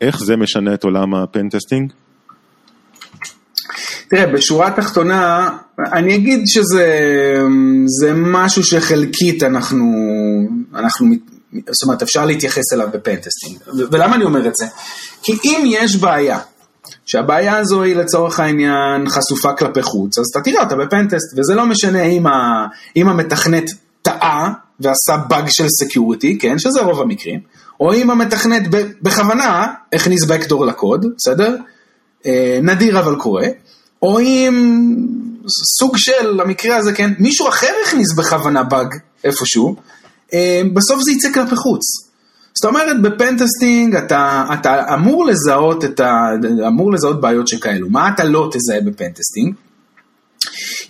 [0.00, 1.92] איך זה משנה את עולם ה pentesting?
[4.10, 5.50] תראה, בשורה התחתונה,
[5.92, 9.86] אני אגיד שזה משהו שחלקית אנחנו,
[10.74, 11.06] אנחנו,
[11.70, 13.58] זאת אומרת, אפשר להתייחס אליו ב pentesting.
[13.90, 14.66] ולמה אני אומר את זה?
[15.22, 16.38] כי אם יש בעיה,
[17.06, 21.54] שהבעיה הזו היא לצורך העניין חשופה כלפי חוץ, אז אתה תראה אותה ב pentest, וזה
[21.54, 22.66] לא משנה אם, ה,
[22.96, 23.70] אם המתכנת
[24.02, 27.40] טעה ועשה באג של security, כן, שזה רוב המקרים,
[27.80, 28.62] או אם המתכנת
[29.02, 31.56] בכוונה הכניס backdoor לקוד, בסדר?
[32.26, 33.46] אה, נדיר אבל קורה.
[34.02, 34.96] או אם
[35.78, 39.76] סוג של, המקרה הזה, כן, מישהו אחר הכניס בכוונה באג איפשהו,
[40.34, 42.08] אה, בסוף זה יצא כלפי חוץ.
[42.54, 46.28] זאת אומרת, ב-pentesting אתה, אתה אמור לזהות את ה...
[46.66, 47.90] אמור לזהות בעיות שכאלו.
[47.90, 49.54] מה אתה לא תזהה ב-pentesting?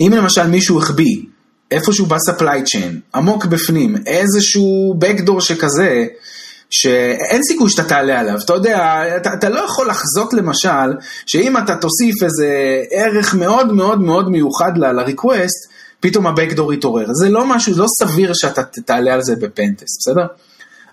[0.00, 1.22] אם למשל מישהו החביא
[1.70, 6.06] איפשהו ב-supply chain, עמוק בפנים, איזשהו backdoor שכזה,
[6.70, 10.92] שאין סיכוי שאתה תעלה עליו, אתה יודע, אתה, אתה לא יכול לחזות למשל,
[11.26, 15.68] שאם אתה תוסיף איזה ערך מאוד מאוד מאוד מיוחד ל-request,
[16.00, 17.06] פתאום ה-Backdoor יתעורר.
[17.12, 20.26] זה לא משהו, לא סביר שאתה תעלה על זה ב-pentest, בסדר?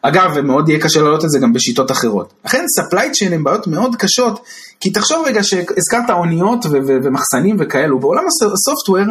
[0.07, 2.33] אגב, ומאוד יהיה קשה לעלות על זה גם בשיטות אחרות.
[2.45, 4.45] לכן supply chain הם בעיות מאוד קשות,
[4.79, 9.05] כי תחשוב רגע שהזכרת אוניות ומחסנים וכאלו, בעולם ה-software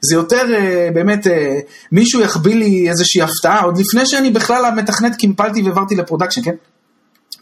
[0.00, 1.30] זה יותר uh, באמת, uh,
[1.92, 6.54] מישהו יחביא לי איזושהי הפתעה, עוד לפני שאני בכלל המתכנת קימפלתי והעברתי ל-production, כן?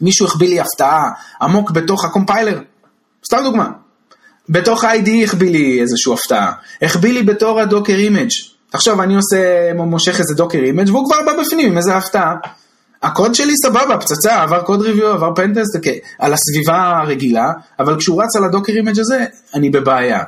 [0.01, 1.09] מישהו יחביא לי הפתעה
[1.41, 2.59] עמוק בתוך ה-compiler,
[3.27, 3.69] סתם דוגמה.
[4.49, 8.29] בתוך ה-IDE החביא לי איזושהי הפתעה, החביא לי בתוך ה-Docker image.
[8.73, 12.35] עכשיו אני עושה, מושך איזה Docker image והוא כבר בא בפנים עם איזה הפתעה.
[13.05, 18.23] הקוד שלי סבבה, פצצה, עבר code review, עבר pentest, okay, על הסביבה הרגילה, אבל כשהוא
[18.23, 20.23] רץ על ה-Docker image הזה, אני בבעיה.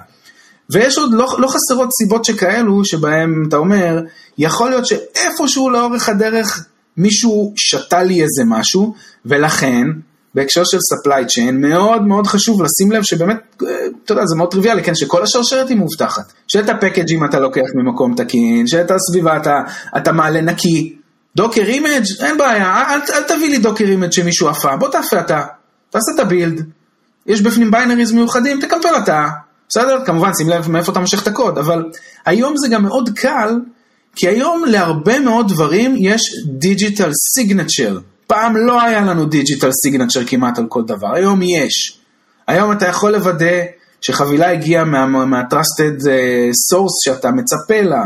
[0.69, 3.99] ויש עוד לא, לא חסרות סיבות שכאלו, שבהם אתה אומר,
[4.37, 6.65] יכול להיות שאיפשהו לאורך הדרך
[6.97, 8.93] מישהו שתל לי איזה משהו,
[9.25, 9.83] ולכן,
[10.35, 13.37] בהקשר של supply chain, מאוד מאוד חשוב לשים לב שבאמת,
[14.05, 16.33] אתה יודע, זה מאוד טריוויאלי, כן, שכל השרשרת היא מאובטחת.
[16.47, 19.59] שאת ה-package-ים אתה לוקח ממקום תקין, שאת הסביבה אתה,
[19.97, 20.96] אתה מעלה נקי,
[21.37, 25.43] Docker image, אין בעיה, אל, אל תביא לי Docker image שמישהו אפה, בוא תאפה אתה,
[25.89, 26.65] תעשה את ה-build,
[27.25, 29.27] יש בפנים binaries מיוחדים, תקמפל אתה,
[29.69, 30.05] בסדר?
[30.05, 31.91] כמובן, שים לב מאיפה אתה מושך את הקוד, אבל
[32.25, 33.59] היום זה גם מאוד קל,
[34.15, 37.99] כי היום להרבה מאוד דברים יש digital signature.
[38.27, 41.99] פעם לא היה לנו digital signature כמעט על כל דבר, היום יש.
[42.47, 43.61] היום אתה יכול לוודא
[44.01, 48.03] שחבילה הגיעה מה-trusted מה, uh, source שאתה מצפה לה.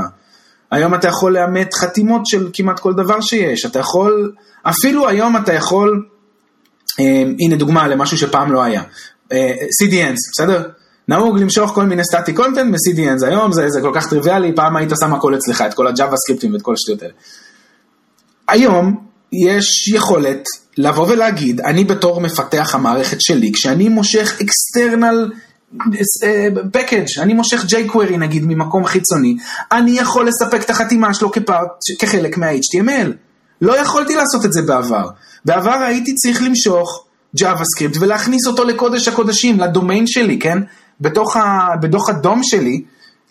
[0.72, 4.32] היום אתה יכול לאמת חתימות של כמעט כל דבר שיש, אתה יכול,
[4.64, 6.06] אפילו היום אתה יכול,
[7.00, 8.84] אה, הנה דוגמה למשהו שפעם לא היה,
[9.32, 9.54] אה,
[9.84, 10.70] CDNs, בסדר?
[11.08, 14.90] נהוג למשוך כל מיני סטטי קונטנט מ-CDNs, היום זה, זה כל כך טריוויאלי, פעם היית
[15.00, 17.14] שם הכל אצלך, את כל הג'אווה סקריפטים ואת כל השטויות האלה.
[18.48, 20.44] היום יש יכולת
[20.78, 25.34] לבוא ולהגיד, אני בתור מפתח המערכת שלי, כשאני מושך external
[26.72, 29.38] פקאג', אני מושך jQuery נגיד ממקום חיצוני,
[29.72, 33.12] אני יכול לספק את החתימה שלו כפארט, כחלק מה-HTML.
[33.62, 35.10] לא יכולתי לעשות את זה בעבר.
[35.46, 37.06] בעבר הייתי צריך למשוך
[37.38, 40.58] JavaScript ולהכניס אותו לקודש הקודשים, לדומיין שלי, כן?
[41.02, 42.84] בתוך, ה, בתוך הדום שלי,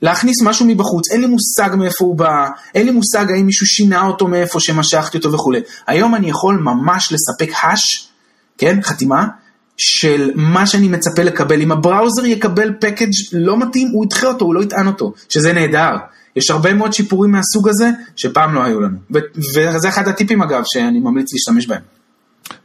[0.02, 4.06] להכניס משהו מבחוץ, אין לי מושג מאיפה הוא בא, אין לי מושג האם מישהו שינה
[4.06, 5.60] אותו מאיפה שמשכתי אותו וכולי.
[5.86, 8.08] היום אני יכול ממש לספק hash,
[8.58, 8.82] כן?
[8.82, 9.26] חתימה,
[9.82, 11.62] של מה שאני מצפה לקבל.
[11.62, 15.96] אם הבראוזר יקבל פקאג' לא מתאים, הוא ידחה אותו, הוא לא יטען אותו, שזה נהדר.
[16.36, 18.96] יש הרבה מאוד שיפורים מהסוג הזה, שפעם לא היו לנו.
[19.36, 21.99] וזה אחד הטיפים אגב, שאני ממליץ להשתמש בהם.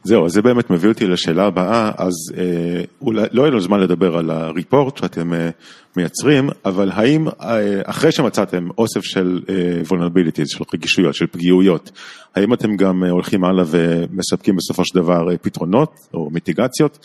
[0.04, 3.80] זהו, אז זה באמת מביא אותי לשאלה הבאה, אז אה, אולי לא יהיה לנו זמן
[3.80, 5.50] לדבר על הריפורט שאתם אה,
[5.98, 9.56] מייצרים, אבל האם אה, אחרי שמצאתם אוסף של אה,
[9.90, 11.92] vulnerabilities, של רגישויות, של פגיעויות,
[12.36, 17.00] האם אתם גם אה, הולכים הלאה ומספקים בסופו של דבר אה, פתרונות או mitigation-ות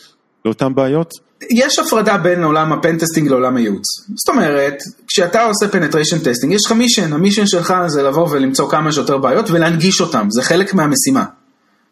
[0.45, 1.13] לאותן בעיות?
[1.49, 3.83] יש הפרדה בין עולם ה-pentesting לעולם הייעוץ.
[4.15, 8.91] זאת אומרת, כשאתה עושה penetration testing, יש לך mission, ה-mission שלך זה לבוא ולמצוא כמה
[8.91, 11.25] שיותר בעיות ולהנגיש אותם, זה חלק מהמשימה.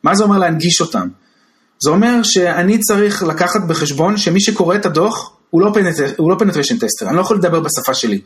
[0.04, 1.08] מה זה אומר להנגיש אותם?
[1.80, 6.36] זה אומר שאני צריך לקחת בחשבון שמי שקורא את הדוח הוא לא, penet, הוא לא
[6.40, 8.22] penetration tester, אני לא יכול לדבר בשפה שלי.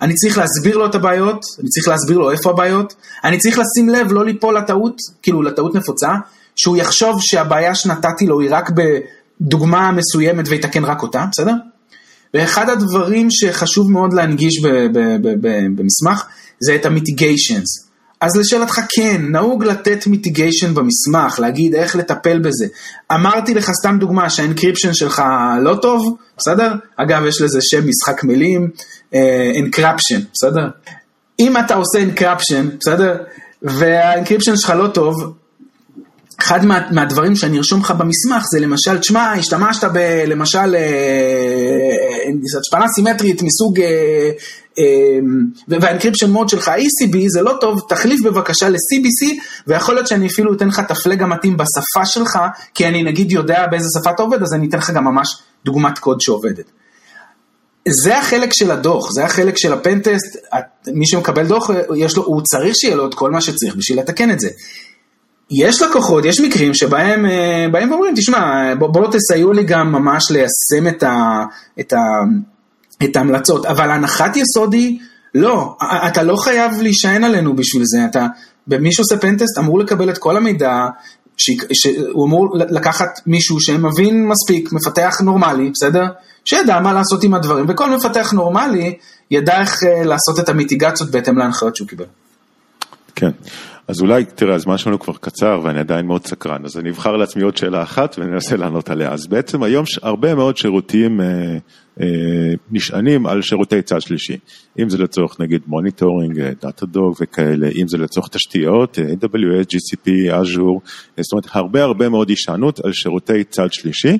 [0.00, 3.88] אני צריך להסביר לו את הבעיות, אני צריך להסביר לו איפה הבעיות, אני צריך לשים
[3.88, 6.08] לב לא ליפול לטעות, כאילו לטעות נפוצה,
[6.56, 8.70] שהוא יחשוב שהבעיה שנתתי לו היא רק
[9.40, 11.54] בדוגמה מסוימת ויתקן רק אותה, בסדר?
[12.34, 14.60] ואחד הדברים שחשוב מאוד להנגיש
[15.76, 16.24] במסמך
[16.60, 17.88] זה את ה-mitigations.
[18.24, 22.66] אז לשאלתך כן, נהוג לתת mitigation במסמך, להגיד איך לטפל בזה.
[23.12, 25.22] אמרתי לך סתם דוגמה שה-encryption שלך
[25.62, 26.72] לא טוב, בסדר?
[26.96, 28.70] אגב, יש לזה שם משחק מילים,
[29.62, 30.68] encraption, uh, בסדר?
[31.40, 33.16] אם אתה עושה encraption, בסדר?
[33.62, 35.34] וה-encryption שלך לא טוב,
[36.40, 39.98] אחד מה, מהדברים שאני ארשום לך במסמך זה למשל, תשמע, השתמשת ב...
[40.26, 40.76] למשל,
[42.58, 43.80] הצפנה סימטרית מסוג,
[45.68, 50.68] וה-encryption mode שלך ECB זה לא טוב, תחליף בבקשה ל-CBC, ויכול להיות שאני אפילו אתן
[50.68, 52.38] לך את ה-flag המתאים בשפה שלך,
[52.74, 55.98] כי אני נגיד יודע באיזה שפה אתה עובד, אז אני אתן לך גם ממש דוגמת
[55.98, 56.70] קוד שעובדת.
[57.88, 60.36] זה החלק של הדוח, זה החלק של הפנטסט,
[60.86, 61.70] מי שמקבל דוח,
[62.16, 64.48] לו, הוא צריך שיהיה לו את כל מה שצריך בשביל לתקן את זה.
[65.50, 70.30] יש לקוחות, יש מקרים שבהם אה, באים ואומרים, תשמע, בואו בוא תסייעו לי גם ממש
[70.30, 71.44] ליישם את, ה,
[71.80, 71.98] את, ה,
[73.02, 74.98] את ההמלצות, אבל הנחת יסוד היא,
[75.34, 75.76] לא,
[76.06, 78.26] אתה לא חייב להישען עלינו בשביל זה, אתה,
[78.68, 80.86] מי שעושה פנטסט אמור לקבל את כל המידע,
[81.36, 86.04] ש, שהוא אמור לקחת מישהו שמבין מספיק, מפתח נורמלי, בסדר?
[86.44, 88.94] שידע מה לעשות עם הדברים, וכל מפתח נורמלי
[89.30, 92.04] ידע איך אה, לעשות את המיטיגציות בהתאם להנחיות שהוא קיבל.
[93.14, 93.30] כן,
[93.88, 97.42] אז אולי, תראה, הזמן שלנו כבר קצר ואני עדיין מאוד סקרן, אז אני אבחר לעצמי
[97.42, 99.12] עוד שאלה אחת וננסה לענות עליה.
[99.12, 101.26] אז בעצם היום הרבה מאוד שירותים אה,
[102.00, 102.06] אה,
[102.70, 104.36] נשענים על שירותי צד שלישי.
[104.78, 110.88] אם זה לצורך נגיד monitoring, Datadog וכאלה, אם זה לצורך תשתיות, אה, AWS, GCP, Azure,
[111.20, 114.18] זאת אומרת הרבה הרבה מאוד הישענות על שירותי צד שלישי.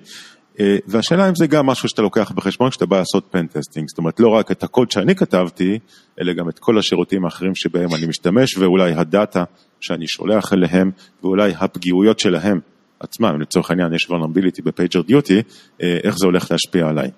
[0.60, 4.20] אה, והשאלה אם זה גם משהו שאתה לוקח בחשבון כשאתה בא לעשות pentesting, זאת אומרת
[4.20, 5.78] לא רק את הקוד שאני כתבתי,
[6.20, 9.44] אלא גם את כל השירותים האחרים שבהם אני משתמש, ואולי הדאטה
[9.80, 10.90] שאני שולח אליהם,
[11.22, 12.60] ואולי הפגיעויות שלהם
[13.00, 15.42] עצמם, לצורך העניין יש vulnerability ב-PagerDuty,
[15.82, 17.10] אה, איך זה הולך להשפיע עליי.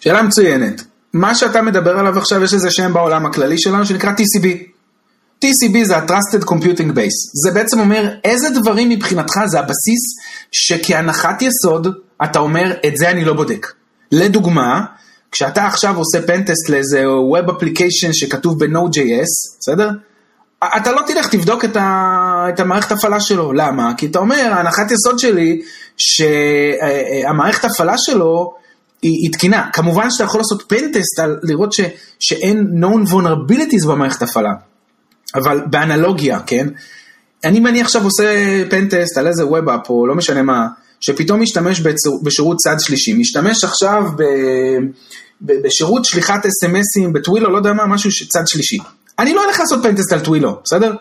[0.00, 0.84] שאלה מצוינת.
[1.12, 4.46] מה שאתה מדבר עליו עכשיו, יש איזה שם בעולם הכללי שלנו שנקרא TCB.
[5.44, 7.20] TCB זה ה-Trusted Computing Base.
[7.44, 10.02] זה בעצם אומר איזה דברים מבחינתך זה הבסיס
[10.52, 11.88] שכהנחת יסוד
[12.24, 13.72] אתה אומר את זה אני לא בודק.
[14.12, 14.84] לדוגמה,
[15.32, 19.90] כשאתה עכשיו עושה פנטסט לאיזה Web Application שכתוב ב-Node.js, בסדר?
[20.76, 23.92] אתה לא תלך תבדוק את, ה, את המערכת הפעלה שלו, למה?
[23.96, 25.62] כי אתה אומר, ההנחת יסוד שלי
[25.96, 28.54] שהמערכת הפעלה שלו
[29.02, 29.68] היא, היא תקינה.
[29.72, 31.80] כמובן שאתה יכול לעשות פנטסט על לראות ש,
[32.20, 34.52] שאין known vulnerabilities במערכת הפעלה.
[35.34, 36.68] אבל באנלוגיה, כן?
[37.46, 38.24] אני מניח עכשיו עושה
[38.70, 40.66] פנטסט על איזה ווב אפ או לא משנה מה,
[41.00, 41.82] שפתאום משתמש
[42.22, 44.22] בשירות צד שלישי, משתמש עכשיו ב,
[45.40, 48.78] ב, בשירות שליחת אס.אם.אסים בטווילו, לא יודע מה, משהו צד שלישי.
[49.18, 50.94] אני לא הולך לעשות פנטסט על טווילו, בסדר?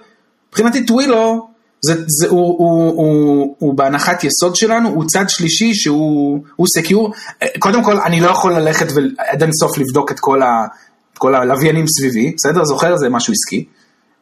[0.50, 1.48] מבחינתי Twilio,
[1.86, 7.14] זה, זה, הוא, הוא, הוא, הוא, הוא בהנחת יסוד שלנו, הוא צד שלישי שהוא secure.
[7.60, 10.66] קודם כל, אני לא יכול ללכת ועד אינסוף לבדוק את כל, ה,
[11.14, 12.66] את כל הלוויינים סביבי, בסדר?
[12.66, 12.98] זוכר?
[12.98, 13.66] זה משהו עסקי.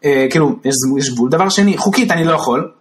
[0.06, 1.30] אה, כאילו, יש, יש גבול.
[1.30, 2.72] דבר שני, חוקית אני לא יכול.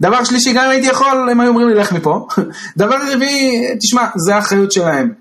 [0.00, 2.26] דבר שלישי, גם אם הייתי יכול, הם היו אומרים לי, לך מפה.
[2.76, 5.12] דבר רביעי, תשמע, זה האחריות שלהם.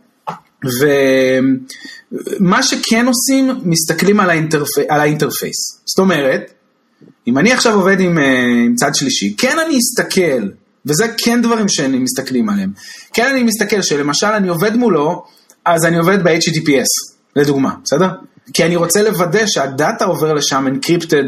[2.40, 4.78] ומה שכן עושים, מסתכלים על, ה-interf...
[4.90, 5.82] על ה-interface.
[5.86, 6.52] זאת אומרת,
[7.28, 10.48] אם אני עכשיו עובד עם, אה, עם צד שלישי, כן אני אסתכל,
[10.86, 12.72] וזה כן דברים שאני מסתכלים עליהם,
[13.14, 15.26] כן אני מסתכל שלמשל אני עובד מולו,
[15.66, 18.10] אז אני עובד ב-HTTPS, לדוגמה, בסדר?
[18.54, 21.24] כי אני רוצה לוודא שהדאטה עובר לשם encrypted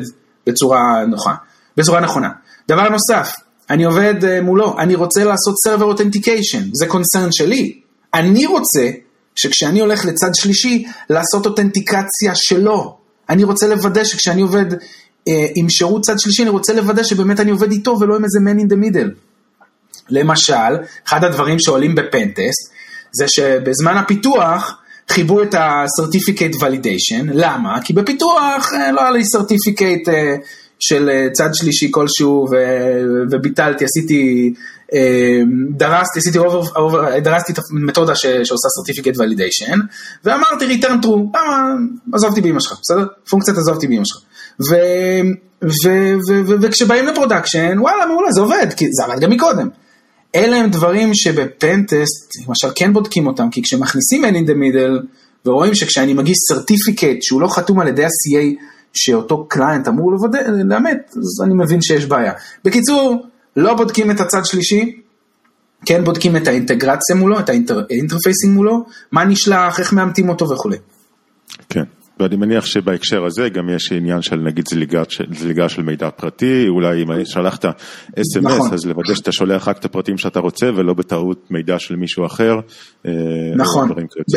[0.48, 1.34] בצורה נוחה,
[1.78, 2.30] בצורה נכונה.
[2.68, 3.36] דבר נוסף,
[3.70, 7.80] אני עובד uh, מולו, אני רוצה לעשות server authentication, זה קונצרן שלי.
[8.14, 8.90] אני רוצה
[9.36, 12.98] שכשאני הולך לצד שלישי, לעשות אותנטיקציה שלו.
[13.30, 14.78] אני רוצה לוודא שכשאני עובד uh,
[15.56, 18.62] עם שירות צד שלישי, אני רוצה לוודא שבאמת אני עובד איתו ולא עם איזה man
[18.62, 19.10] in the middle.
[20.10, 22.72] למשל, אחד הדברים שעולים בפנטסט,
[23.12, 24.79] זה שבזמן הפיתוח,
[25.12, 27.82] חיברו את ה-certificate validation, למה?
[27.82, 30.36] כי בפיתוח אה, לא היה לי certificate אה,
[30.80, 32.48] של אה, צד שלישי כלשהו
[33.32, 34.54] וביטלתי, עשיתי,
[35.70, 39.78] דרסתי, עשיתי over, over, דרסתי את המתודה ש, שעושה certificate validation
[40.24, 41.74] ואמרתי return true, למה?
[42.14, 43.06] עזוב אותי באמא שלך, בסדר?
[43.30, 44.18] פונקציית עזוב אותי באמא שלך.
[44.70, 44.76] ו,
[45.64, 45.90] ו,
[46.30, 49.70] ו, ו, וכשבאים ל-production, וואלה מעולה, זה עובד, כי זה עבד גם מקודם.
[50.36, 55.00] אלה הם דברים שב-pentest, למשל, כן בודקים אותם, כי כשמכניסים man in the middle,
[55.46, 58.64] ורואים שכשאני מגיש certificate שהוא לא חתום על ידי ה-CA,
[58.94, 60.12] שאותו client אמור
[60.66, 62.34] לאמת, אז אני מבין שיש בעיה.
[62.66, 63.26] בקיצור,
[63.56, 65.02] לא בודקים את הצד שלישי,
[65.86, 70.78] כן בודקים את האינטגרציה מולו, את ה-interfacing מולו, מה נשלח, איך מאמתים אותו וכולי.
[71.70, 71.84] כן.
[72.20, 74.68] ואני מניח שבהקשר הזה גם יש עניין של נגיד
[75.34, 78.74] זליגה, של מידע פרטי, אולי אם שלחת אס.אם.אס נכון.
[78.74, 82.60] אז לוודא שאתה שולח רק את הפרטים שאתה רוצה ולא בטעות מידע של מישהו אחר.
[83.06, 83.12] אה,
[83.56, 83.90] נכון,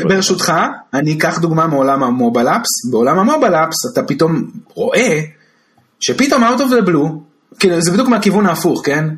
[0.09, 0.53] ברשותך,
[0.95, 5.21] אני אקח דוגמה מעולם ה-mobile apps, בעולם ה-mobile apps אתה פתאום רואה
[6.01, 7.09] שפתאום out of the blue,
[7.59, 9.09] כאילו זה בדיוק מהכיוון ההפוך, כן?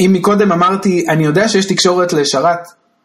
[0.00, 2.58] אם מקודם אמרתי, אני יודע שיש תקשורת לשרת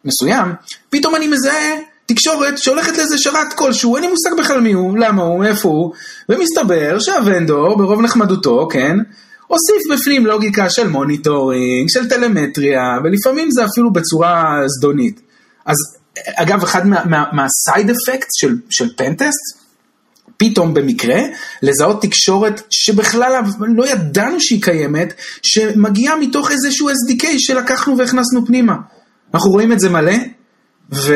[0.06, 0.54] מסוים,
[0.90, 5.24] פתאום אני מזהה תקשורת שהולכת לאיזה שרת כלשהו, אין לי מושג בכלל מי הוא, למה
[5.24, 5.94] הוא, איפה הוא,
[6.30, 8.98] ומסתבר שה vendor, ברוב נחמדותו, כן,
[9.48, 15.22] הוסיף בפנים לוגיקה של monitoring, של טלמטריה, ולפעמים זה אפילו בצורה זדונית.
[15.66, 15.76] אז
[16.36, 16.88] אגב, אחד
[17.34, 19.60] מה side מה, אפקט של, של pentest,
[20.38, 21.20] פתאום במקרה,
[21.62, 23.42] לזהות תקשורת שבכלל
[23.76, 28.76] לא ידענו שהיא קיימת, שמגיעה מתוך איזשהו SDK שלקחנו והכנסנו פנימה.
[29.34, 30.14] אנחנו רואים את זה מלא,
[30.94, 31.14] ו...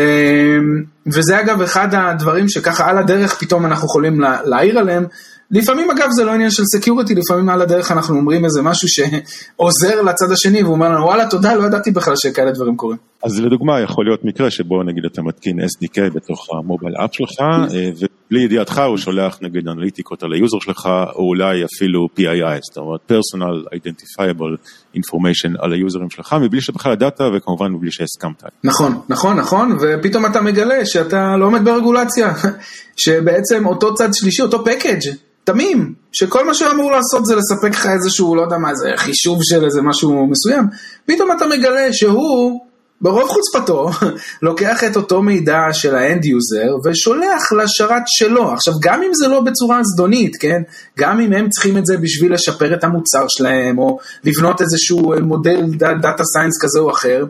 [1.08, 4.40] וזה אגב אחד הדברים שככה על הדרך פתאום אנחנו יכולים לה...
[4.44, 5.06] להעיר עליהם.
[5.52, 10.02] לפעמים אגב זה לא עניין של security, לפעמים על הדרך אנחנו אומרים איזה משהו שעוזר
[10.02, 12.98] לצד השני והוא אומר לנו וואלה תודה, לא ידעתי בכלל שכאלה דברים קורים.
[13.24, 17.40] אז לדוגמה יכול להיות מקרה שבו נגיד אתה מתקין SDK בתוך ה mobile app שלך
[17.42, 17.66] אה,
[17.96, 22.78] ובלי ידיעתך הוא שולח נגיד אנליטיקות על ה user שלך או אולי אפילו PII, זאת
[22.78, 24.56] אומרת personal identifiable
[24.94, 28.44] information על היוזרים שלך מבלי שבכלל ידעת וכמובן מבלי שהסכמת.
[28.64, 32.34] נכון, נכון, נכון, ופתאום אתה מגלה שאתה לא עומד ברגולציה,
[33.04, 35.02] שבעצם אותו צד שלישי, אותו package
[35.44, 39.40] תמים, שכל מה שהוא אמור לעשות זה לספק לך איזשהו, לא יודע מה, זה חישוב
[39.42, 40.64] של איזה משהו מסוים,
[41.06, 42.73] פתאום אתה מגלה שהוא
[43.04, 43.90] ברוב חוצפתו,
[44.42, 48.54] לוקח את אותו מידע של ה end user ושולח לשרת שלו.
[48.54, 50.62] עכשיו, גם אם זה לא בצורה זדונית, כן?
[51.00, 55.62] גם אם הם צריכים את זה בשביל לשפר את המוצר שלהם, או לבנות איזשהו מודל
[56.02, 57.26] data science כזה או אחר,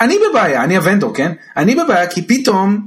[0.00, 1.32] אני בבעיה, אני ה vendor, כן?
[1.56, 2.86] אני בבעיה כי פתאום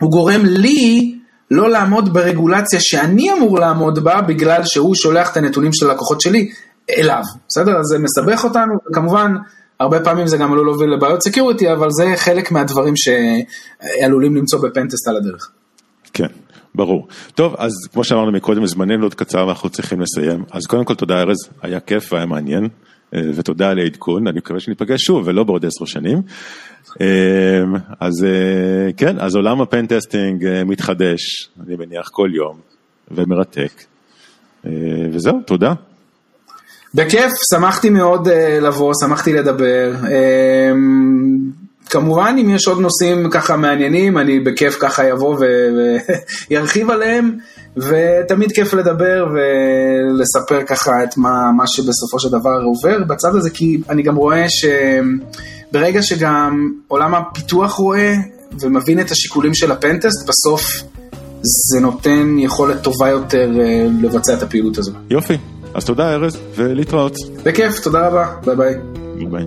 [0.00, 1.14] הוא גורם לי
[1.50, 6.50] לא לעמוד ברגולציה שאני אמור לעמוד בה, בגלל שהוא שולח את הנתונים של הלקוחות שלי
[6.98, 7.78] אליו, בסדר?
[7.78, 9.34] אז זה מסבך אותנו, וכמובן...
[9.80, 14.68] הרבה פעמים זה גם עלול להוביל לבעיות security, אבל זה חלק מהדברים שעלולים למצוא ב
[14.68, 15.50] pentest על הדרך.
[16.12, 16.26] כן,
[16.74, 17.08] ברור.
[17.34, 20.44] טוב, אז כמו שאמרנו מקודם, זמננו עוד קצר ואנחנו צריכים לסיים.
[20.52, 22.68] אז קודם כל תודה ארז, היה כיף והיה מעניין,
[23.14, 26.22] אה, ותודה על העדכון, אני מקווה שניפגש שוב ולא בעוד עשר שנים.
[27.00, 27.62] אה,
[28.00, 32.60] אז אה, כן, אז עולם ה pentesting מתחדש, אני מניח כל יום,
[33.10, 33.72] ומרתק.
[35.12, 35.72] וזהו, תודה.
[36.94, 38.30] בכיף, שמחתי מאוד uh,
[38.60, 39.94] לבוא, שמחתי לדבר.
[40.02, 40.08] Um,
[41.90, 45.38] כמובן, אם יש עוד נושאים ככה מעניינים, אני בכיף ככה יבוא
[46.50, 47.38] וירחיב עליהם,
[47.76, 53.80] ותמיד כיף לדבר ולספר ככה את מה, מה שבסופו של דבר עובר בצד הזה, כי
[53.88, 58.14] אני גם רואה שברגע שגם עולם הפיתוח רואה
[58.60, 60.82] ומבין את השיקולים של ה pentest, בסוף
[61.42, 64.92] זה נותן יכולת טובה יותר אה, לבצע את הפעילות הזו.
[65.10, 65.38] יופי,
[65.74, 67.16] אז תודה ארז, ולהתראות.
[67.42, 68.74] בכיף, תודה רבה, bye bye.
[69.30, 69.44] bye.